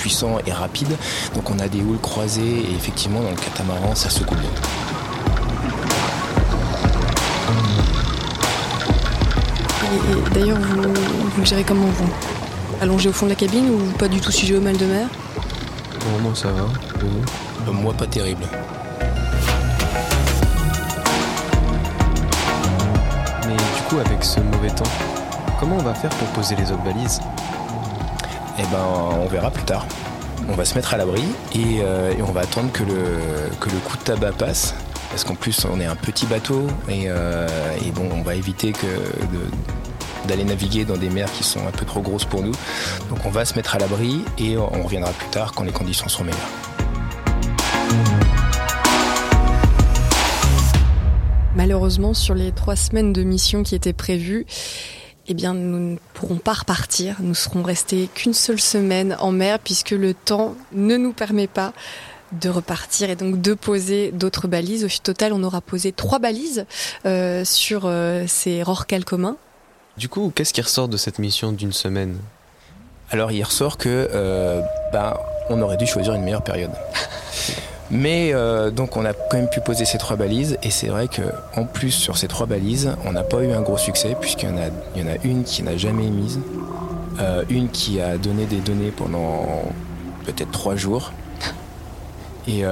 puissants 0.00 0.38
et 0.46 0.52
rapides. 0.52 0.96
Donc 1.34 1.50
on 1.50 1.58
a 1.58 1.68
des 1.68 1.82
houles 1.82 2.00
croisées 2.00 2.60
et 2.60 2.74
effectivement 2.74 3.20
dans 3.20 3.30
le 3.30 3.36
catamaran, 3.36 3.94
ça 3.94 4.08
se 4.08 4.24
bien. 4.24 4.50
D'ailleurs, 10.32 10.58
vous, 10.58 10.94
vous 11.36 11.44
gérez 11.44 11.64
comment 11.64 11.86
vous? 11.86 12.10
Allongé 12.80 13.10
au 13.10 13.12
fond 13.12 13.26
de 13.26 13.30
la 13.30 13.36
cabine 13.36 13.68
ou 13.70 13.78
pas 13.98 14.08
du 14.08 14.20
tout 14.20 14.32
sujet 14.32 14.56
au 14.56 14.60
mal 14.60 14.76
de 14.76 14.86
mer? 14.86 15.06
Bon, 16.00 16.22
moi 16.22 16.32
ça 16.34 16.48
va. 16.48 16.62
Euh, 16.62 17.72
moi 17.72 17.92
pas 17.92 18.06
terrible. 18.06 18.44
Mais 23.46 23.56
du 23.56 23.82
coup, 23.88 23.98
avec 23.98 24.24
ce 24.24 24.40
mauvais 24.40 24.70
temps, 24.70 24.84
comment 25.58 25.76
on 25.76 25.82
va 25.82 25.94
faire 25.94 26.10
pour 26.10 26.28
poser 26.28 26.54
les 26.56 26.70
autres 26.70 26.84
balises? 26.84 27.20
Eh 28.60 28.64
ben, 28.64 28.84
on 29.18 29.26
verra 29.26 29.50
plus 29.50 29.62
tard. 29.64 29.86
On 30.46 30.54
va 30.54 30.66
se 30.66 30.74
mettre 30.74 30.92
à 30.92 30.98
l'abri 30.98 31.22
et, 31.54 31.80
euh, 31.80 32.12
on 32.20 32.32
va 32.32 32.42
attendre 32.42 32.70
que 32.72 32.82
le, 32.82 33.48
coup 33.58 33.96
de 33.96 34.02
tabac 34.02 34.32
passe. 34.32 34.74
Parce 35.08 35.24
qu'en 35.24 35.34
plus, 35.34 35.64
on 35.64 35.80
est 35.80 35.86
un 35.86 35.96
petit 35.96 36.26
bateau 36.26 36.66
et, 36.86 37.04
euh, 37.06 37.48
bon, 37.94 38.06
on 38.12 38.20
va 38.20 38.34
éviter 38.34 38.74
d'aller 40.28 40.44
naviguer 40.44 40.84
dans 40.84 40.98
des 40.98 41.08
mers 41.08 41.32
qui 41.32 41.42
sont 41.42 41.66
un 41.66 41.70
peu 41.70 41.86
trop 41.86 42.02
grosses 42.02 42.26
pour 42.26 42.42
nous. 42.42 42.52
Donc 43.08 43.24
on 43.24 43.30
va 43.30 43.46
se 43.46 43.54
mettre 43.54 43.74
à 43.74 43.78
l'abri 43.78 44.24
et 44.38 44.58
on 44.58 44.82
reviendra 44.82 45.10
plus 45.12 45.28
tard 45.28 45.52
quand 45.54 45.64
les 45.64 45.72
conditions 45.72 46.08
seront 46.08 46.24
meilleures. 46.24 46.38
Malheureusement, 51.56 52.12
sur 52.12 52.34
les 52.34 52.52
trois 52.52 52.76
semaines 52.76 53.14
de 53.14 53.22
mission 53.22 53.62
qui 53.62 53.74
étaient 53.74 53.94
prévues, 53.94 54.46
eh 55.28 55.34
bien, 55.34 55.54
nous 55.54 55.92
ne 55.92 55.96
pourrons 56.14 56.38
pas 56.38 56.54
repartir. 56.54 57.16
Nous 57.20 57.34
serons 57.34 57.62
restés 57.62 58.08
qu'une 58.14 58.34
seule 58.34 58.60
semaine 58.60 59.16
en 59.20 59.32
mer 59.32 59.58
puisque 59.58 59.90
le 59.90 60.14
temps 60.14 60.56
ne 60.72 60.96
nous 60.96 61.12
permet 61.12 61.46
pas 61.46 61.72
de 62.32 62.48
repartir 62.48 63.10
et 63.10 63.16
donc 63.16 63.40
de 63.40 63.54
poser 63.54 64.12
d'autres 64.12 64.48
balises. 64.48 64.84
Au 64.84 65.02
total, 65.02 65.32
on 65.32 65.42
aura 65.42 65.60
posé 65.60 65.92
trois 65.92 66.18
balises 66.18 66.64
euh, 67.06 67.44
sur 67.44 67.82
euh, 67.84 68.24
ces 68.26 68.62
rorquals 68.62 69.04
communs 69.04 69.36
du 70.00 70.08
coup, 70.08 70.32
qu'est-ce 70.34 70.54
qui 70.54 70.62
ressort 70.62 70.88
de 70.88 70.96
cette 70.96 71.18
mission 71.18 71.52
d'une 71.52 71.74
semaine? 71.74 72.16
Alors, 73.10 73.32
il 73.32 73.42
ressort 73.42 73.76
que 73.76 74.08
euh, 74.14 74.62
ben, 74.94 75.14
on 75.50 75.60
aurait 75.60 75.76
dû 75.76 75.86
choisir 75.86 76.14
une 76.14 76.22
meilleure 76.22 76.42
période. 76.42 76.70
Mais 77.90 78.30
euh, 78.32 78.70
donc 78.70 78.96
on 78.96 79.04
a 79.04 79.12
quand 79.12 79.36
même 79.36 79.48
pu 79.48 79.60
poser 79.60 79.84
ces 79.84 79.98
trois 79.98 80.16
balises. 80.16 80.58
Et 80.62 80.70
c'est 80.70 80.88
vrai 80.88 81.08
que 81.08 81.22
en 81.56 81.64
plus 81.64 81.90
sur 81.90 82.16
ces 82.16 82.28
trois 82.28 82.46
balises, 82.46 82.94
on 83.04 83.12
n'a 83.12 83.22
pas 83.22 83.42
eu 83.42 83.50
un 83.52 83.60
gros 83.60 83.78
succès 83.78 84.16
puisqu'il 84.20 84.48
y 84.48 84.52
en 84.52 84.56
a, 84.56 85.16
une 85.24 85.44
qui 85.44 85.62
n'a 85.62 85.76
jamais 85.76 86.06
émise, 86.06 86.40
euh, 87.20 87.42
une 87.50 87.68
qui 87.68 88.00
a 88.00 88.16
donné 88.16 88.46
des 88.46 88.60
données 88.60 88.92
pendant 88.96 89.64
peut-être 90.24 90.50
trois 90.50 90.76
jours 90.76 91.12
et, 92.46 92.64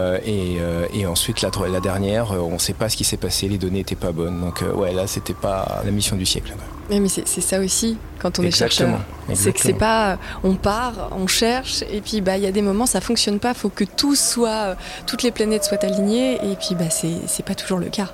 et, 0.95 1.07
ensuite 1.07 1.43
la, 1.43 1.51
la 1.69 1.81
dernière, 1.81 2.33
on 2.33 2.53
ne 2.53 2.59
sait 2.59 2.73
pas 2.73 2.89
ce 2.89 2.97
qui 2.97 3.05
s'est 3.05 3.17
passé, 3.17 3.49
les 3.49 3.59
données 3.59 3.79
n'étaient 3.79 3.95
pas 3.95 4.13
bonnes. 4.13 4.41
Donc 4.41 4.63
ouais 4.75 4.93
là 4.93 5.07
c'était 5.07 5.35
pas 5.35 5.83
la 5.85 5.91
mission 5.91 6.17
du 6.17 6.27
siècle. 6.27 6.55
Mais, 6.91 7.01
mais 7.01 7.09
c'est 7.09 7.27
ça 7.41 7.61
aussi 7.61 7.99
quand 8.19 8.39
on 8.39 8.43
est 8.43 8.51
chercheur. 8.51 8.99
C'est 9.35 9.53
que 9.53 9.61
c'est 9.61 9.75
pas 9.75 10.19
on 10.43 10.55
part, 10.55 11.11
on 11.13 11.27
cherche 11.27 11.83
et 11.91 12.01
puis 12.01 12.21
bah 12.21 12.37
il 12.37 12.45
y 12.45 12.47
a 12.47 12.53
des 12.53 12.63
moments 12.63 12.87
ça 12.87 13.01
fonctionne 13.01 13.39
pas, 13.39 13.55
faut 13.55 13.69
que 13.69 13.85
tout 13.85 14.15
soit 14.15 14.77
toutes 15.07 15.23
les 15.23 15.31
planètes 15.31 15.65
soient 15.65 15.85
alignées 15.85 16.35
et 16.37 16.57
puis 16.57 16.75
bah 16.75 16.91
c'est 16.91 17.45
pas 17.45 17.55
toujours 17.55 17.79
le 17.79 17.89
cas. 17.89 18.09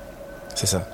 C'est 0.55 0.67
ça. 0.67 0.87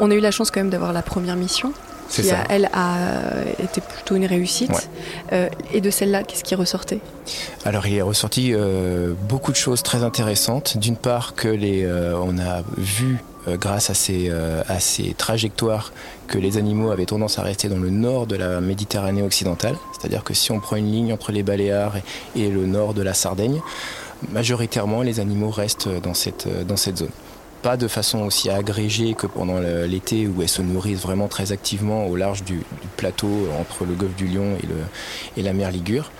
On 0.00 0.10
a 0.10 0.14
eu 0.14 0.20
la 0.20 0.30
chance 0.30 0.50
quand 0.50 0.60
même 0.60 0.70
d'avoir 0.70 0.92
la 0.92 1.02
première 1.02 1.36
mission 1.36 1.72
qui 2.08 2.24
ça. 2.24 2.44
elle 2.48 2.68
a 2.72 3.44
été 3.62 3.80
plutôt 3.80 4.16
une 4.16 4.26
réussite. 4.26 4.90
Euh, 5.32 5.48
et 5.72 5.80
de 5.80 5.90
celle-là, 5.90 6.22
qu'est-ce 6.24 6.44
qui 6.44 6.54
ressortait? 6.54 7.00
Alors 7.64 7.86
il 7.86 7.96
est 7.96 8.02
ressorti 8.02 8.52
euh, 8.54 9.12
beaucoup 9.28 9.52
de 9.52 9.56
choses 9.56 9.82
très 9.82 10.02
intéressantes. 10.02 10.78
D'une 10.78 10.96
part 10.96 11.34
que 11.34 11.48
les 11.48 11.84
euh, 11.84 12.18
on 12.20 12.38
a 12.38 12.62
vu 12.76 13.18
euh, 13.48 13.56
grâce 13.56 13.90
à 13.90 13.94
ces, 13.94 14.28
euh, 14.30 14.62
à 14.68 14.80
ces 14.80 15.14
trajectoires 15.14 15.92
que 16.26 16.38
les 16.38 16.56
animaux 16.56 16.90
avaient 16.90 17.06
tendance 17.06 17.38
à 17.38 17.42
rester 17.42 17.68
dans 17.68 17.78
le 17.78 17.90
nord 17.90 18.26
de 18.26 18.36
la 18.36 18.60
Méditerranée 18.60 19.22
occidentale. 19.22 19.76
C'est-à-dire 19.92 20.24
que 20.24 20.34
si 20.34 20.50
on 20.52 20.60
prend 20.60 20.76
une 20.76 20.90
ligne 20.90 21.12
entre 21.12 21.32
les 21.32 21.42
Baléares 21.42 21.96
et, 22.36 22.48
le 22.48 22.66
nord 22.66 22.94
de 22.94 23.02
la 23.02 23.14
Sardaigne, 23.14 23.60
majoritairement 24.30 25.02
les 25.02 25.20
animaux 25.20 25.50
restent 25.50 25.88
dans 26.02 26.14
cette, 26.14 26.48
dans 26.66 26.76
cette 26.76 26.98
zone 26.98 27.10
pas 27.62 27.76
de 27.76 27.88
façon 27.88 28.20
aussi 28.20 28.50
agrégée 28.50 29.14
que 29.14 29.26
pendant 29.26 29.58
l'été 29.58 30.26
où 30.26 30.42
elles 30.42 30.48
se 30.48 30.62
nourrissent 30.62 31.02
vraiment 31.02 31.28
très 31.28 31.52
activement 31.52 32.06
au 32.06 32.16
large 32.16 32.44
du, 32.44 32.60
plateau 32.96 33.48
entre 33.60 33.84
le 33.84 33.94
golfe 33.94 34.16
du 34.16 34.26
Lion 34.26 34.56
et, 34.62 34.66
le, 34.66 34.74
et 35.36 35.42
la 35.42 35.52
mer 35.52 35.70
Ligure. 35.70 36.10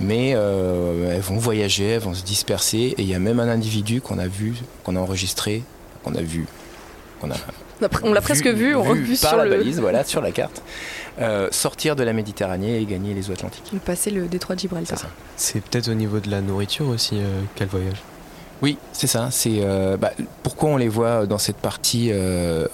Mais 0.00 0.32
euh, 0.34 1.14
elles 1.14 1.20
vont 1.20 1.38
voyager, 1.38 1.86
elles 1.86 2.00
vont 2.00 2.14
se 2.14 2.24
disperser 2.24 2.94
et 2.96 3.02
il 3.02 3.08
y 3.08 3.14
a 3.14 3.18
même 3.18 3.40
un 3.40 3.48
individu 3.48 4.00
qu'on 4.00 4.18
a 4.18 4.26
vu, 4.26 4.54
qu'on 4.84 4.96
a 4.96 5.00
enregistré, 5.00 5.62
qu'on 6.02 6.14
a 6.14 6.22
vu 6.22 6.46
on 8.02 8.12
l'a 8.12 8.20
presque 8.20 8.46
vu, 8.46 8.74
on 8.74 8.92
vu, 8.92 9.02
vu 9.02 9.16
par 9.16 9.30
sur 9.30 9.38
la 9.38 9.46
balise, 9.46 9.80
voilà, 9.80 10.04
sur 10.04 10.20
la 10.20 10.32
carte. 10.32 10.62
Euh, 11.18 11.48
sortir 11.50 11.96
de 11.96 12.04
la 12.04 12.12
Méditerranée 12.12 12.78
et 12.80 12.84
gagner 12.84 13.14
les 13.14 13.30
eaux 13.30 13.32
Atlantiques. 13.32 13.72
Passer 13.84 14.10
le 14.10 14.26
détroit 14.26 14.54
de 14.54 14.60
Gibraltar. 14.60 14.98
C'est 15.36 15.60
peut-être 15.60 15.88
au 15.88 15.94
niveau 15.94 16.20
de 16.20 16.30
la 16.30 16.40
nourriture 16.40 16.88
aussi 16.88 17.16
euh, 17.16 17.40
qu'elle 17.54 17.68
voyage. 17.68 18.02
Oui, 18.62 18.78
c'est 18.92 19.06
ça. 19.06 19.28
C'est 19.30 19.60
euh, 19.60 19.96
bah, 19.96 20.12
pourquoi 20.42 20.70
on 20.70 20.76
les 20.76 20.88
voit 20.88 21.26
dans 21.26 21.38
cette 21.38 21.56
partie 21.56 22.10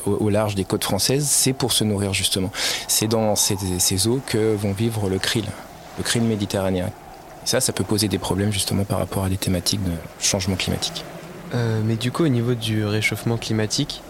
au, 0.07 0.31
large 0.31 0.55
des 0.55 0.65
côtes 0.65 0.85
françaises, 0.85 1.27
c'est 1.29 1.53
pour 1.53 1.73
se 1.73 1.85
nourrir 1.85 2.13
justement. 2.13 2.51
C'est 2.89 3.09
dans 3.09 3.37
ces, 3.37 3.57
ces, 3.79 4.07
eaux 4.07 4.21
que 4.27 4.55
vont 4.55 4.73
vivre 4.73 5.09
le 5.09 5.19
krill, 5.19 5.47
le 5.99 6.05
krill 6.05 6.23
méditerranéen. 6.23 6.87
Et 6.87 7.47
ça, 7.47 7.61
ça 7.61 7.73
peut 7.73 7.85
poser 7.85 8.09
des 8.09 8.19
problèmes 8.19 8.53
justement 8.53 8.85
par 8.85 8.99
rapport 8.99 9.25
à 9.25 9.29
des 9.29 9.37
thématiques 9.37 9.83
de 9.83 9.93
changement 10.21 10.57
climatique. 10.57 11.05
mais 11.53 11.97
du 11.97 12.13
coup, 12.13 12.25
au 12.25 12.29
niveau 12.29 12.55
du 12.55 12.85
réchauffement 12.85 13.37
climatique, 13.37 14.03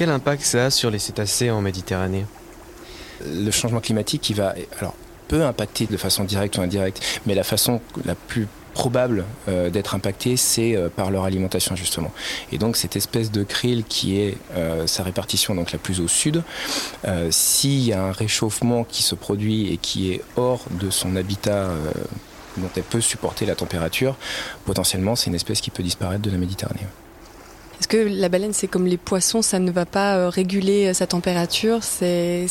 quel 0.00 0.08
impact 0.08 0.42
ça 0.42 0.64
a 0.64 0.70
sur 0.70 0.90
les 0.90 0.98
cétacés 0.98 1.50
en 1.50 1.60
Méditerranée? 1.60 2.24
Le 3.26 3.50
changement 3.50 3.80
climatique, 3.80 4.22
qui 4.22 4.32
va, 4.32 4.54
alors, 4.78 4.94
peut 5.28 5.44
impacter 5.44 5.84
de 5.84 5.96
façon 5.98 6.24
directe 6.24 6.56
ou 6.56 6.62
indirecte, 6.62 7.20
mais 7.26 7.34
la 7.34 7.44
façon 7.44 7.82
la 8.06 8.14
plus 8.14 8.48
probable 8.70 9.24
euh, 9.48 9.70
d'être 9.70 9.94
impacté, 9.94 10.36
c'est 10.36 10.74
euh, 10.74 10.88
par 10.88 11.10
leur 11.10 11.24
alimentation 11.24 11.76
justement. 11.76 12.12
Et 12.52 12.58
donc 12.58 12.76
cette 12.76 12.96
espèce 12.96 13.30
de 13.30 13.42
krill 13.42 13.84
qui 13.84 14.20
est 14.20 14.36
euh, 14.56 14.86
sa 14.86 15.02
répartition 15.02 15.54
donc 15.54 15.72
la 15.72 15.78
plus 15.78 16.00
au 16.00 16.08
sud, 16.08 16.42
s'il 17.30 17.80
y 17.80 17.92
a 17.92 18.02
un 18.02 18.12
réchauffement 18.12 18.84
qui 18.84 19.02
se 19.02 19.14
produit 19.14 19.72
et 19.72 19.76
qui 19.76 20.12
est 20.12 20.22
hors 20.36 20.64
de 20.70 20.90
son 20.90 21.16
habitat 21.16 21.70
dont 22.56 22.68
elle 22.76 22.82
peut 22.82 23.00
supporter 23.00 23.46
la 23.46 23.54
température, 23.54 24.16
potentiellement 24.64 25.16
c'est 25.16 25.28
une 25.28 25.34
espèce 25.34 25.60
qui 25.60 25.70
peut 25.70 25.82
disparaître 25.82 26.22
de 26.22 26.30
la 26.30 26.38
Méditerranée. 26.38 26.86
Est-ce 27.80 27.88
que 27.88 27.96
la 27.96 28.28
baleine, 28.28 28.52
c'est 28.52 28.68
comme 28.68 28.86
les 28.86 28.98
poissons, 28.98 29.42
ça 29.42 29.58
ne 29.58 29.70
va 29.70 29.86
pas 29.86 30.28
réguler 30.28 30.92
sa 30.92 31.06
température? 31.06 31.82
C'est, 31.82 32.46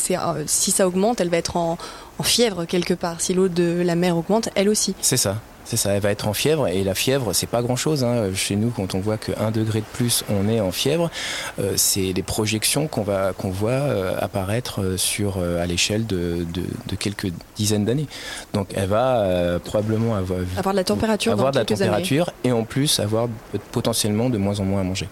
Si 0.46 0.70
ça 0.70 0.86
augmente, 0.86 1.20
elle 1.20 1.30
va 1.30 1.36
être 1.36 1.56
en, 1.56 1.78
en 2.18 2.22
fièvre 2.22 2.64
quelque 2.64 2.94
part. 2.94 3.20
Si 3.20 3.34
l'eau 3.34 3.48
de 3.48 3.82
la 3.84 3.94
mer 3.94 4.16
augmente, 4.16 4.48
elle 4.54 4.68
aussi. 4.68 4.94
C'est 5.00 5.16
ça. 5.16 5.40
C'est 5.64 5.76
ça, 5.76 5.92
elle 5.92 6.02
va 6.02 6.10
être 6.10 6.26
en 6.26 6.32
fièvre 6.32 6.68
et 6.68 6.82
la 6.82 6.94
fièvre, 6.94 7.32
c'est 7.32 7.46
pas 7.46 7.62
grand 7.62 7.76
chose. 7.76 8.04
Hein. 8.04 8.34
Chez 8.34 8.56
nous, 8.56 8.70
quand 8.70 8.94
on 8.94 9.00
voit 9.00 9.18
que 9.18 9.32
1 9.38 9.50
degré 9.50 9.80
de 9.80 9.86
plus, 9.92 10.24
on 10.28 10.48
est 10.48 10.60
en 10.60 10.72
fièvre, 10.72 11.10
euh, 11.58 11.72
c'est 11.76 12.12
des 12.12 12.22
projections 12.22 12.86
qu'on 12.86 13.02
va 13.02 13.32
qu'on 13.32 13.50
voit 13.50 13.70
euh, 13.70 14.16
apparaître 14.18 14.82
euh, 14.82 14.96
sur 14.96 15.38
à 15.38 15.66
l'échelle 15.66 16.06
de, 16.06 16.46
de, 16.52 16.96
quelques 16.96 17.32
dizaines 17.56 17.84
d'années. 17.84 18.06
Donc, 18.52 18.68
elle 18.74 18.88
va 18.88 19.58
probablement 19.64 20.14
avoir, 20.14 20.40
avoir 20.56 20.74
de 20.74 20.78
la 20.78 20.84
température, 20.84 21.32
avoir 21.32 21.52
de 21.52 21.58
la 21.58 21.64
température 21.64 22.30
et 22.44 22.52
en 22.52 22.64
plus 22.64 23.00
avoir 23.00 23.28
potentiellement 23.72 24.28
de 24.28 24.38
moins 24.38 24.60
en 24.60 24.64
moins 24.64 24.80
à 24.80 24.84
manger. 24.84 25.08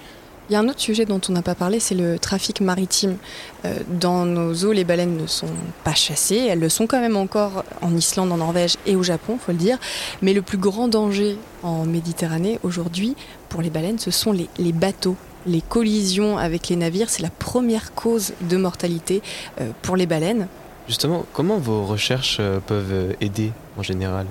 Il 0.48 0.54
y 0.54 0.56
a 0.56 0.61
un 0.61 0.68
autre 0.68 0.80
sujet 0.80 1.04
dont 1.04 1.20
on 1.28 1.32
n'a 1.32 1.42
pas 1.42 1.54
parlé, 1.54 1.78
c'est 1.78 1.94
le 1.94 2.18
trafic 2.18 2.62
maritime. 2.62 3.18
Euh, 3.66 3.80
dans 4.00 4.24
nos 4.24 4.54
eaux, 4.64 4.72
les 4.72 4.84
baleines 4.84 5.18
ne 5.18 5.26
sont 5.26 5.50
pas 5.84 5.94
chassées, 5.94 6.46
elles 6.48 6.58
le 6.58 6.70
sont 6.70 6.87
quand 6.87 7.00
même 7.00 7.18
encore 7.18 7.64
en 7.82 7.94
Islande, 7.94 8.32
en 8.32 8.38
Norvège 8.38 8.76
et 8.87 8.96
au 8.96 9.02
Japon, 9.02 9.38
faut 9.38 9.52
le 9.52 9.58
dire. 9.58 9.76
Mais 10.22 10.32
le 10.32 10.40
plus 10.40 10.56
grand 10.56 10.88
danger 10.88 11.37
en 11.62 11.84
Méditerranée 11.84 12.58
aujourd'hui 12.62 13.14
pour 13.50 13.61
les 13.61 13.68
baleines, 13.68 13.98
ce 13.98 14.11
sont 14.11 14.32
les, 14.32 14.72
bateaux. 14.72 15.16
Les 15.46 15.61
collisions 15.61 16.38
avec 16.38 16.68
les 16.68 16.76
navires, 16.76 17.11
c'est 17.11 17.22
la 17.22 17.30
première 17.30 17.92
cause 17.94 18.32
de 18.40 18.56
mortalité 18.56 19.22
euh, 19.61 19.70
pour 19.82 19.96
les 19.96 20.06
baleines. 20.06 20.48
Justement, 20.87 21.26
comment 21.34 21.58
vos 21.58 21.84
recherches 21.84 22.38
euh, 22.40 22.58
peuvent 22.66 23.14
aider 23.20 23.52
en 23.76 23.82
général? 23.82 24.26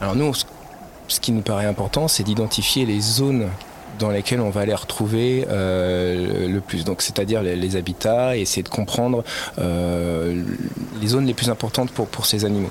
Alors 0.00 0.16
nous, 0.16 0.32
ce 1.08 1.20
qui 1.20 1.32
nous 1.32 1.42
paraît 1.42 1.66
important, 1.66 2.08
c'est 2.08 2.22
d'identifier 2.22 2.86
les 2.86 3.00
zones 3.00 3.50
dans 3.98 4.10
lesquelles 4.10 4.40
on 4.40 4.50
va 4.50 4.64
les 4.64 4.74
retrouver 4.74 5.46
euh, 5.48 6.48
le 6.48 6.60
plus. 6.60 6.84
Donc, 6.84 7.02
c'est-à-dire 7.02 7.42
les, 7.42 7.76
habitats 7.76 8.36
et 8.36 8.40
essayer 8.40 8.62
de 8.62 8.68
comprendre 8.68 9.22
euh, 9.58 10.42
les 11.00 11.08
zones 11.08 11.26
les 11.26 11.34
plus 11.34 11.50
importantes 11.50 11.90
pour, 11.90 12.08
pour 12.08 12.26
ces 12.26 12.44
animaux. 12.44 12.70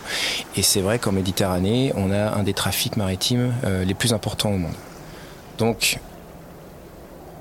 Et 0.58 0.62
c'est 0.62 0.82
vrai 0.82 1.00
qu'en 1.00 1.12
Méditerranée, 1.12 1.94
on 1.96 2.12
a 2.12 2.36
un 2.36 2.44
des 2.44 2.54
trafics 2.54 2.98
maritimes 2.98 3.54
euh, 3.64 3.86
les 3.86 3.94
plus 3.94 4.14
importants 4.14 4.52
au 4.52 4.58
monde. 4.58 4.74
Donc, 5.58 6.00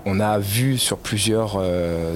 on 0.04 0.20
a 0.20 0.38
vu 0.38 0.78
sur 0.78 0.96
plusieurs, 0.96 1.62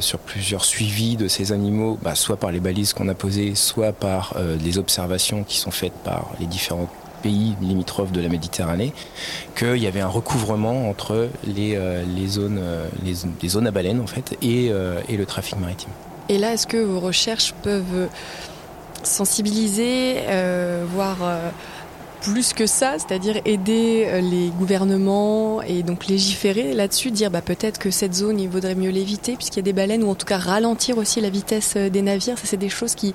sur 0.00 0.18
plusieurs 0.18 0.64
suivis 0.64 1.16
de 1.16 1.28
ces 1.28 1.52
animaux, 1.52 1.98
bah, 2.00 2.14
soit 2.14 2.38
par 2.38 2.50
les 2.50 2.60
balises 2.60 2.94
qu'on 2.94 3.08
a 3.08 3.14
posées, 3.14 3.54
soit 3.54 3.92
par 3.92 4.34
les 4.62 4.78
observations 4.78 5.44
qui 5.44 5.58
sont 5.58 5.72
faites 5.72 5.92
par 6.02 6.30
les 6.40 6.46
différentes 6.46 6.88
pays 7.22 7.54
limitrophes 7.60 8.12
de 8.12 8.20
la 8.20 8.28
Méditerranée, 8.28 8.92
qu'il 9.56 9.78
y 9.78 9.86
avait 9.86 10.00
un 10.00 10.08
recouvrement 10.08 10.88
entre 10.88 11.28
les, 11.46 11.74
euh, 11.76 12.02
les 12.16 12.26
zones, 12.26 12.58
euh, 12.60 12.86
les, 13.04 13.48
zones 13.48 13.66
à 13.66 13.70
baleines 13.70 14.00
en 14.00 14.06
fait, 14.06 14.36
et, 14.42 14.68
euh, 14.70 15.00
et 15.08 15.16
le 15.16 15.24
trafic 15.24 15.58
maritime. 15.58 15.90
Et 16.28 16.38
là, 16.38 16.52
est-ce 16.52 16.66
que 16.66 16.76
vos 16.76 17.00
recherches 17.00 17.54
peuvent 17.62 18.08
sensibiliser, 19.02 20.18
voire 20.94 21.18
plus 22.20 22.52
que 22.52 22.66
ça, 22.66 22.94
c'est-à-dire 22.98 23.40
aider 23.44 24.06
les 24.22 24.50
gouvernements 24.56 25.60
et 25.62 25.82
donc 25.82 26.06
légiférer 26.06 26.72
là-dessus, 26.72 27.10
dire 27.10 27.32
bah, 27.32 27.42
peut-être 27.42 27.78
que 27.78 27.90
cette 27.90 28.14
zone, 28.14 28.38
il 28.38 28.48
vaudrait 28.48 28.76
mieux 28.76 28.90
l'éviter 28.90 29.34
puisqu'il 29.34 29.58
y 29.58 29.60
a 29.60 29.64
des 29.64 29.72
baleines, 29.72 30.04
ou 30.04 30.10
en 30.10 30.14
tout 30.14 30.26
cas 30.26 30.38
ralentir 30.38 30.98
aussi 30.98 31.20
la 31.20 31.30
vitesse 31.30 31.76
des 31.76 32.02
navires, 32.02 32.38
ça 32.38 32.44
c'est 32.46 32.56
des 32.56 32.68
choses 32.68 32.94
qui, 32.94 33.12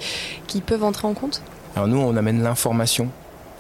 qui 0.48 0.60
peuvent 0.60 0.84
entrer 0.84 1.08
en 1.08 1.14
compte? 1.14 1.42
Alors 1.78 1.88
nous, 1.88 1.98
on 1.98 2.18
amène 2.18 2.44
l'information 2.44 3.10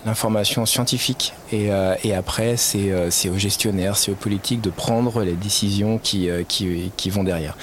l'information 0.05 0.65
scientifique. 0.65 1.33
Et, 1.51 1.71
euh, 1.71 1.95
et 2.03 2.13
après, 2.13 2.55
euh, 2.75 3.07
c'est 3.09 3.29
aux 3.29 3.37
gestionnaires, 3.37 3.97
c'est 3.97 4.11
aux 4.11 4.15
politiques 4.15 4.61
de 4.61 4.69
prendre 4.69 5.23
les 5.23 5.33
décisions 5.33 5.97
qui, 5.97 6.29
euh, 6.29 6.43
qui, 6.47 6.91
qui, 6.95 7.09
vont 7.09 7.23
derrière. 7.23 7.57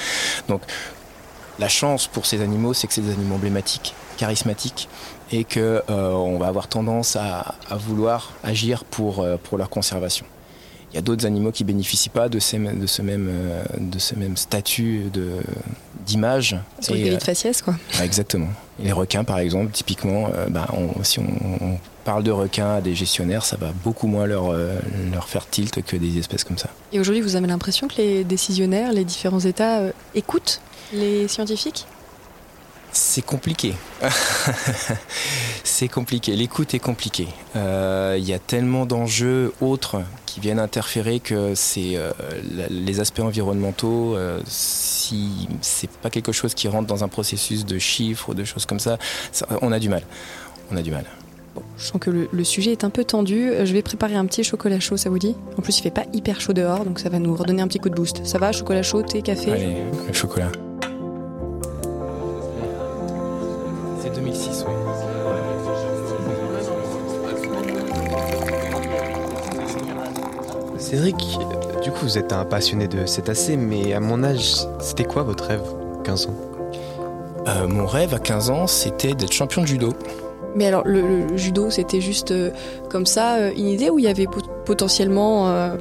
Donc, 0.49 0.62
la 1.59 1.68
chance 1.68 2.07
pour 2.07 2.27
ces 2.27 2.40
animaux, 2.42 2.75
c'est 2.75 2.87
que 2.87 2.94
c'est 2.94 3.01
des 3.01 3.12
animaux 3.12 3.37
emblématiques, 3.37 3.94
charismatiques, 4.16 4.88
et 5.31 5.44
qu'on 5.44 5.83
on 5.88 6.38
va 6.38 6.49
avoir 6.49 6.68
tendance 6.68 7.16
à, 7.16 7.55
à 7.70 7.77
vouloir 7.77 8.33
agir 8.42 8.85
pour, 8.85 9.27
pour 9.44 9.57
leur 9.57 9.70
conservation. 9.70 10.27
Il 10.92 10.97
y 10.97 10.99
a 10.99 11.03
d'autres 11.03 11.27
animaux 11.27 11.51
qui 11.51 11.64
bénéficient 11.64 12.09
pas 12.11 12.29
de, 12.29 12.38
ces, 12.38 12.59
de, 12.59 12.87
ce, 12.87 13.03
même, 13.03 13.31
de 13.79 13.99
ce 13.99 14.14
même 14.14 14.37
statut 14.37 15.11
d'image. 16.07 16.57
Sur 16.81 16.94
le 16.94 17.14
de 17.14 17.23
faciès, 17.23 17.62
quoi. 17.62 17.75
exactement. 18.03 18.49
les 18.79 18.92
requins, 18.92 19.25
par 19.25 19.38
exemple, 19.38 19.73
typiquement, 19.73 20.29
bah, 20.51 20.68
si 21.03 21.20
on 21.20 21.79
parle 22.04 22.22
de 22.22 22.30
requins 22.30 22.76
à 22.76 22.80
des 22.80 22.94
gestionnaires, 22.94 23.44
ça 23.44 23.56
va 23.56 23.72
beaucoup 23.82 24.06
moins 24.06 24.26
leur, 24.26 24.52
euh, 24.52 24.78
leur 25.12 25.28
faire 25.28 25.48
tilt 25.48 25.82
que 25.82 25.96
des 25.96 26.18
espèces 26.18 26.44
comme 26.44 26.58
ça. 26.58 26.68
Et 26.92 27.00
aujourd'hui, 27.00 27.22
vous 27.22 27.34
avez 27.34 27.46
l'impression 27.46 27.88
que 27.88 27.96
les 27.96 28.24
décisionnaires, 28.24 28.92
les 28.92 29.04
différents 29.04 29.40
États 29.40 29.80
euh, 29.80 29.92
écoutent 30.14 30.60
les 30.92 31.26
scientifiques? 31.26 31.86
C'est 32.92 33.22
compliqué. 33.22 33.74
c'est 35.64 35.88
compliqué. 35.88 36.36
L'écoute 36.36 36.74
est 36.74 36.78
compliquée. 36.78 37.26
Euh, 37.56 38.14
il 38.16 38.24
y 38.24 38.32
a 38.32 38.38
tellement 38.38 38.86
d'enjeux 38.86 39.52
autres 39.60 40.02
qui 40.26 40.38
viennent 40.38 40.60
interférer 40.60 41.18
que 41.18 41.56
c'est 41.56 41.98
les 42.70 43.00
aspects 43.00 43.20
environnementaux. 43.20 44.16
si 44.46 45.48
c'est 45.60 45.90
pas 45.90 46.10
quelque 46.10 46.30
chose 46.30 46.54
qui 46.54 46.68
rentre 46.68 46.86
dans 46.86 47.02
un 47.02 47.08
processus 47.08 47.64
de 47.64 47.80
chiffres 47.80 48.28
ou 48.28 48.34
de 48.34 48.44
choses 48.44 48.64
comme 48.64 48.80
ça, 48.80 48.96
on 49.60 49.72
a 49.72 49.80
du 49.80 49.88
mal. 49.88 50.04
On 50.70 50.76
a 50.76 50.82
du 50.82 50.92
mal 50.92 51.04
je 51.76 51.84
sens 51.84 52.00
que 52.00 52.10
le, 52.10 52.44
sujet 52.44 52.72
est 52.72 52.84
un 52.84 52.90
peu 52.90 53.04
tendu. 53.04 53.50
Je 53.64 53.72
vais 53.72 53.82
préparer 53.82 54.14
un 54.14 54.26
petit 54.26 54.44
chocolat 54.44 54.80
chaud, 54.80 54.96
ça 54.96 55.10
vous 55.10 55.18
dit? 55.18 55.34
En 55.58 55.62
plus, 55.62 55.78
il 55.78 55.82
fait 55.82 55.90
pas 55.90 56.04
hyper 56.12 56.40
chaud 56.40 56.52
dehors, 56.52 56.84
donc 56.84 56.98
ça 56.98 57.08
va 57.08 57.18
nous 57.18 57.34
redonner 57.34 57.62
un 57.62 57.68
petit 57.68 57.78
coup 57.78 57.90
de 57.90 57.94
boost. 57.94 58.24
Ça 58.24 58.38
va 58.38 58.52
Chocolat 58.52 58.82
chaud, 58.82 59.02
thé, 59.02 59.22
café? 59.22 59.52
Allez, 59.52 59.76
le 60.06 60.12
chocolat. 60.12 60.50
C'est 64.00 64.14
2006, 64.14 64.64
oui. 64.66 64.74
Cédric, 70.78 71.38
du 71.82 71.90
coup, 71.90 72.00
vous 72.02 72.18
êtes 72.18 72.32
un 72.32 72.44
passionné 72.44 72.88
de 72.88 73.06
cétacés, 73.06 73.56
mais 73.56 73.94
à 73.94 74.00
mon 74.00 74.22
âge, 74.22 74.54
c'était 74.80 75.04
quoi 75.04 75.22
votre 75.22 75.44
rêve 75.44 75.62
15 76.04 76.26
ans? 76.26 76.34
Euh, 77.46 77.66
Mon 77.66 77.86
rêve 77.86 78.14
à 78.14 78.18
15 78.18 78.50
ans, 78.50 78.66
c'était 78.66 79.14
d'être 79.14 79.32
champion 79.32 79.62
de 79.62 79.66
judo. 79.66 79.92
Mais 80.54 80.66
alors, 80.66 80.82
le, 80.86 81.36
judo, 81.36 81.70
c'était 81.70 82.00
juste 82.00 82.30
euh, 82.30 82.50
comme 82.90 83.06
ça, 83.06 83.36
euh, 83.36 83.50
une 83.56 83.68
idée, 83.68 83.90
ou 83.90 83.98
il 83.98 84.04
y 84.04 84.08
avait 84.08 84.28
potentiellement 84.64 85.48
euh, 85.48 85.76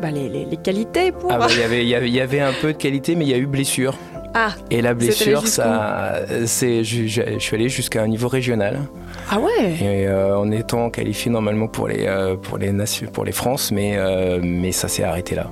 bah, 0.00 0.10
les, 0.10 0.46
qualités 0.62 1.12
pour... 1.12 1.30
Ah 1.30 1.38
bah, 1.38 1.46
il, 1.50 1.58
y 1.58 1.62
avait, 1.62 1.82
il, 1.82 2.14
y 2.14 2.20
avait, 2.20 2.40
un 2.40 2.52
peu 2.60 2.72
de 2.72 2.78
qualité, 2.78 3.14
mais 3.14 3.24
il 3.24 3.30
y 3.30 3.34
a 3.34 3.38
eu 3.38 3.46
blessure. 3.46 3.94
Ah, 4.34 4.50
et 4.70 4.82
la 4.82 4.92
blessure, 4.92 5.46
ça, 5.46 6.20
c'est, 6.44 6.84
je, 6.84 7.06
je, 7.06 7.38
suis 7.38 7.56
allé 7.56 7.70
jusqu'à 7.70 8.02
un 8.02 8.08
niveau 8.08 8.28
régional. 8.28 8.82
Ah 9.30 9.38
ouais. 9.38 9.76
Et 9.80 10.10
en 10.10 10.50
étant 10.50 10.90
qualifié 10.90 11.30
normalement 11.30 11.68
pour 11.68 11.88
les 11.88 12.06
pour 12.42 12.58
les 12.58 12.70
pour 13.14 13.24
les 13.24 13.32
France, 13.32 13.72
mais 13.72 13.98
mais 14.42 14.72
ça 14.72 14.88
s'est 14.88 15.04
arrêté 15.04 15.36
là. 15.36 15.50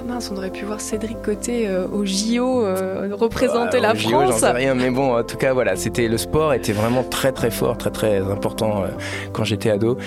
Oh 0.00 0.04
mince, 0.06 0.30
on 0.32 0.36
aurait 0.36 0.50
pu 0.50 0.64
voir 0.64 0.80
Cédric 0.80 1.22
Côté 1.22 1.66
euh, 1.66 1.88
au 1.88 2.04
JO 2.04 2.64
euh, 2.64 3.08
représenter 3.14 3.80
la 3.80 3.94
JO, 3.94 4.10
France. 4.10 4.30
J'en 4.30 4.38
sais 4.38 4.50
rien, 4.50 4.74
mais 4.74 4.90
bon, 4.90 5.16
en 5.16 5.24
tout 5.24 5.36
cas, 5.36 5.52
voilà, 5.52 5.76
c'était 5.76 6.08
le 6.08 6.18
sport 6.18 6.52
était 6.52 6.72
vraiment 6.72 7.02
très 7.02 7.32
très 7.32 7.50
fort, 7.50 7.76
très 7.78 7.90
très 7.90 8.18
important 8.18 8.82
euh, 8.82 8.88
quand 9.32 9.44
j'étais 9.44 9.70
ado. 9.70 9.98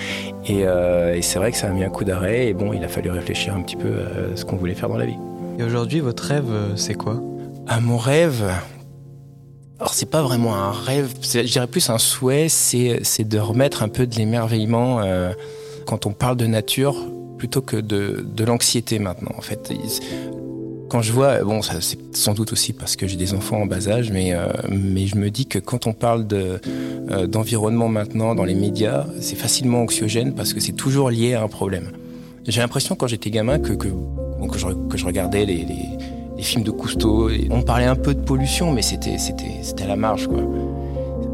Et, 0.46 0.64
c'est 1.22 1.38
vrai 1.38 1.52
que 1.52 1.58
ça 1.58 1.66
a 1.66 1.70
mis 1.70 1.84
un 1.84 1.90
coup 1.90 2.04
d'arrêt. 2.04 2.46
Et 2.46 2.54
bon, 2.54 2.72
il 2.72 2.82
a 2.84 2.88
fallu 2.88 3.10
réfléchir 3.10 3.54
un 3.54 3.60
petit 3.60 3.76
peu 3.76 3.88
à 4.32 4.36
ce 4.36 4.44
qu'on 4.44 4.56
voulait 4.56 4.74
faire 4.74 4.88
dans 4.88 4.96
la 4.96 5.06
vie. 5.06 5.16
Et 5.58 5.62
aujourd'hui, 5.62 6.00
votre 6.00 6.24
rêve, 6.24 6.50
c'est 6.76 6.94
quoi? 6.94 7.20
À 7.66 7.80
mon 7.80 7.96
rêve, 7.96 8.50
alors 9.78 9.94
c'est 9.94 10.10
pas 10.10 10.22
vraiment 10.22 10.54
un 10.54 10.72
rêve, 10.72 11.12
je 11.22 11.40
dirais 11.40 11.66
plus 11.66 11.90
un 11.90 11.98
souhait, 11.98 12.48
c'est 12.48 13.24
de 13.24 13.38
remettre 13.38 13.82
un 13.82 13.88
peu 13.88 14.06
de 14.06 14.14
l'émerveillement 14.14 15.02
quand 15.86 16.06
on 16.06 16.12
parle 16.12 16.36
de 16.36 16.46
nature 16.46 16.96
plutôt 17.42 17.60
que 17.60 17.76
de, 17.76 18.24
de 18.24 18.44
l'anxiété 18.44 19.00
maintenant. 19.00 19.32
En 19.36 19.40
fait, 19.40 19.72
quand 20.88 21.02
je 21.02 21.10
vois, 21.10 21.42
bon, 21.42 21.60
c'est 21.60 21.98
sans 22.14 22.34
doute 22.34 22.52
aussi 22.52 22.72
parce 22.72 22.94
que 22.94 23.08
j'ai 23.08 23.16
des 23.16 23.34
enfants 23.34 23.62
en 23.62 23.66
bas 23.66 23.88
âge, 23.88 24.12
mais, 24.12 24.32
euh, 24.32 24.46
mais 24.70 25.08
je 25.08 25.16
me 25.16 25.28
dis 25.28 25.46
que 25.46 25.58
quand 25.58 25.88
on 25.88 25.92
parle 25.92 26.24
de, 26.28 26.60
euh, 27.10 27.26
d'environnement 27.26 27.88
maintenant 27.88 28.36
dans 28.36 28.44
les 28.44 28.54
médias, 28.54 29.06
c'est 29.18 29.34
facilement 29.34 29.80
anxiogène 29.80 30.36
parce 30.36 30.52
que 30.52 30.60
c'est 30.60 30.76
toujours 30.84 31.10
lié 31.10 31.34
à 31.34 31.42
un 31.42 31.48
problème. 31.48 31.90
J'ai 32.46 32.60
l'impression 32.60 32.94
quand 32.94 33.08
j'étais 33.08 33.30
gamin 33.30 33.58
que, 33.58 33.72
que, 33.72 33.88
que, 33.88 34.58
je, 34.58 34.66
que 34.88 34.96
je 34.96 35.04
regardais 35.04 35.44
les, 35.44 35.66
les, 36.36 36.42
films 36.44 36.62
de 36.62 36.70
Cousteau, 36.70 37.28
on 37.50 37.62
parlait 37.62 37.86
un 37.86 37.96
peu 37.96 38.14
de 38.14 38.20
pollution, 38.20 38.70
mais 38.70 38.82
c'était 38.82 39.16
à 39.82 39.86
la 39.88 39.96
marge, 39.96 40.28
quoi. 40.28 40.42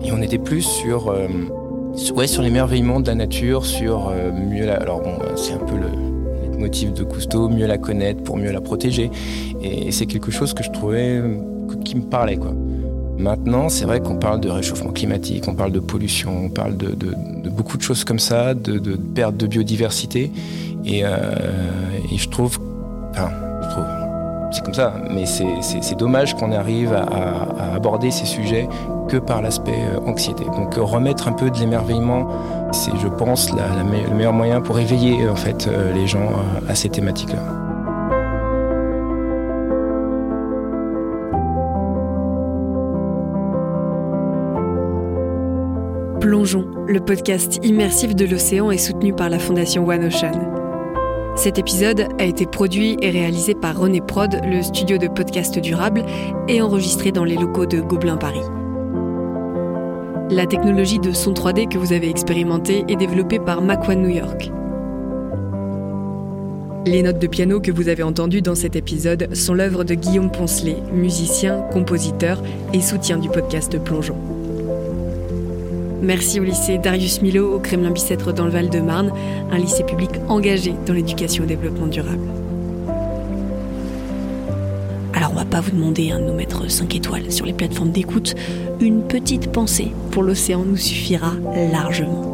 Et 0.02 0.10
on 0.10 0.22
était 0.22 0.38
plus 0.38 0.62
sur... 0.62 1.10
Euh, 1.10 1.28
ouais, 2.14 2.26
sur 2.26 2.42
l'émerveillement 2.42 3.00
de 3.00 3.06
la 3.06 3.14
nature, 3.14 3.64
sur 3.64 4.08
euh, 4.08 4.30
mieux 4.32 4.66
la... 4.66 4.74
Alors 4.74 5.00
bon, 5.00 5.18
c'est 5.36 5.52
un 5.52 5.58
peu 5.58 5.74
motif 6.58 6.92
de 6.92 7.04
Cousteau, 7.04 7.48
mieux 7.48 7.66
la 7.66 7.78
connaître 7.78 8.22
pour 8.22 8.36
mieux 8.36 8.50
la 8.50 8.60
protéger. 8.60 9.10
Et, 9.62 9.92
c'est 9.92 10.06
quelque 10.06 10.30
chose 10.30 10.54
que 10.54 10.62
je 10.62 10.70
trouvais 10.70 11.22
qui 11.84 11.96
me 11.96 12.02
parlait, 12.02 12.36
quoi. 12.36 12.52
Maintenant, 13.18 13.68
c'est 13.68 13.84
vrai 13.84 14.00
qu'on 14.00 14.16
parle 14.16 14.40
de 14.40 14.48
réchauffement 14.48 14.92
climatique, 14.92 15.44
on 15.48 15.54
parle 15.54 15.72
de 15.72 15.80
pollution, 15.80 16.44
on 16.44 16.48
parle 16.50 16.76
de, 16.76 16.94
beaucoup 17.50 17.76
de 17.76 17.82
choses 17.82 18.04
comme 18.04 18.20
ça, 18.20 18.54
de, 18.54 18.78
perte 18.96 19.36
de 19.36 19.46
biodiversité. 19.46 20.30
Et, 20.84 21.04
euh, 21.04 21.34
je 22.14 22.28
trouve, 22.28 22.58
c'est 24.50 24.64
comme 24.64 24.74
ça, 24.74 24.94
mais 25.10 25.26
c'est 25.26 25.94
dommage 25.94 26.34
qu'on 26.34 26.52
arrive 26.52 26.92
à, 26.94 27.74
aborder 27.74 28.10
ces 28.10 28.26
sujets 28.26 28.68
que 29.08 29.16
par 29.16 29.40
l'aspect 29.40 29.80
euh, 29.94 30.00
anxiété. 30.06 30.44
Donc 30.44 30.76
euh, 30.76 30.82
remettre 30.82 31.28
un 31.28 31.32
peu 31.32 31.50
de 31.50 31.58
l'émerveillement, 31.58 32.28
c'est 32.72 32.90
je 33.00 33.08
pense 33.08 33.50
le 33.50 34.14
meilleur 34.14 34.32
moyen 34.32 34.60
pour 34.60 34.78
éveiller 34.78 35.28
en 35.28 35.36
fait 35.36 35.66
euh, 35.66 35.92
les 35.94 36.06
gens 36.06 36.30
à 36.68 36.74
ces 36.74 36.88
thématiques-là. 36.88 37.38
Plongeons, 46.20 46.66
le 46.86 47.00
podcast 47.00 47.58
immersif 47.62 48.14
de 48.14 48.26
l'océan 48.26 48.70
est 48.70 48.78
soutenu 48.78 49.14
par 49.14 49.30
la 49.30 49.38
Fondation 49.38 49.86
One 49.86 50.04
Ocean. 50.04 50.57
Cet 51.38 51.56
épisode 51.56 52.08
a 52.18 52.24
été 52.24 52.46
produit 52.46 52.96
et 53.00 53.10
réalisé 53.10 53.54
par 53.54 53.78
René 53.78 54.00
Prod, 54.00 54.40
le 54.44 54.60
studio 54.60 54.98
de 54.98 55.06
podcast 55.06 55.56
durable, 55.60 56.04
et 56.48 56.60
enregistré 56.60 57.12
dans 57.12 57.22
les 57.22 57.36
locaux 57.36 57.64
de 57.64 57.80
Gobelin 57.80 58.16
Paris. 58.16 58.42
La 60.30 60.46
technologie 60.46 60.98
de 60.98 61.12
son 61.12 61.34
3D 61.34 61.68
que 61.68 61.78
vous 61.78 61.92
avez 61.92 62.10
expérimentée 62.10 62.84
est 62.88 62.96
développée 62.96 63.38
par 63.38 63.62
Macwan 63.62 64.02
New 64.02 64.08
York. 64.08 64.50
Les 66.86 67.04
notes 67.04 67.20
de 67.20 67.28
piano 67.28 67.60
que 67.60 67.70
vous 67.70 67.88
avez 67.88 68.02
entendues 68.02 68.42
dans 68.42 68.56
cet 68.56 68.74
épisode 68.74 69.32
sont 69.32 69.54
l'œuvre 69.54 69.84
de 69.84 69.94
Guillaume 69.94 70.32
Poncelet, 70.32 70.82
musicien, 70.92 71.60
compositeur 71.72 72.42
et 72.72 72.80
soutien 72.80 73.16
du 73.16 73.28
podcast 73.28 73.78
Plongeon. 73.78 74.37
Merci 76.00 76.38
au 76.38 76.44
lycée 76.44 76.78
Darius 76.78 77.22
Milo 77.22 77.54
au 77.54 77.58
Kremlin 77.58 77.90
Bicêtre 77.90 78.32
dans 78.32 78.44
le 78.44 78.50
Val-de-Marne, 78.50 79.12
un 79.50 79.58
lycée 79.58 79.82
public 79.82 80.10
engagé 80.28 80.74
dans 80.86 80.92
l'éducation 80.92 81.44
au 81.44 81.46
développement 81.46 81.88
durable. 81.88 82.28
Alors 85.12 85.32
on 85.32 85.34
va 85.34 85.44
pas 85.44 85.60
vous 85.60 85.72
demander 85.72 86.12
hein, 86.12 86.20
de 86.20 86.26
nous 86.26 86.34
mettre 86.34 86.70
5 86.70 86.94
étoiles 86.94 87.32
sur 87.32 87.46
les 87.46 87.52
plateformes 87.52 87.90
d'écoute, 87.90 88.34
une 88.80 89.02
petite 89.02 89.50
pensée 89.50 89.90
pour 90.12 90.22
l'océan 90.22 90.64
nous 90.64 90.76
suffira 90.76 91.32
largement. 91.72 92.27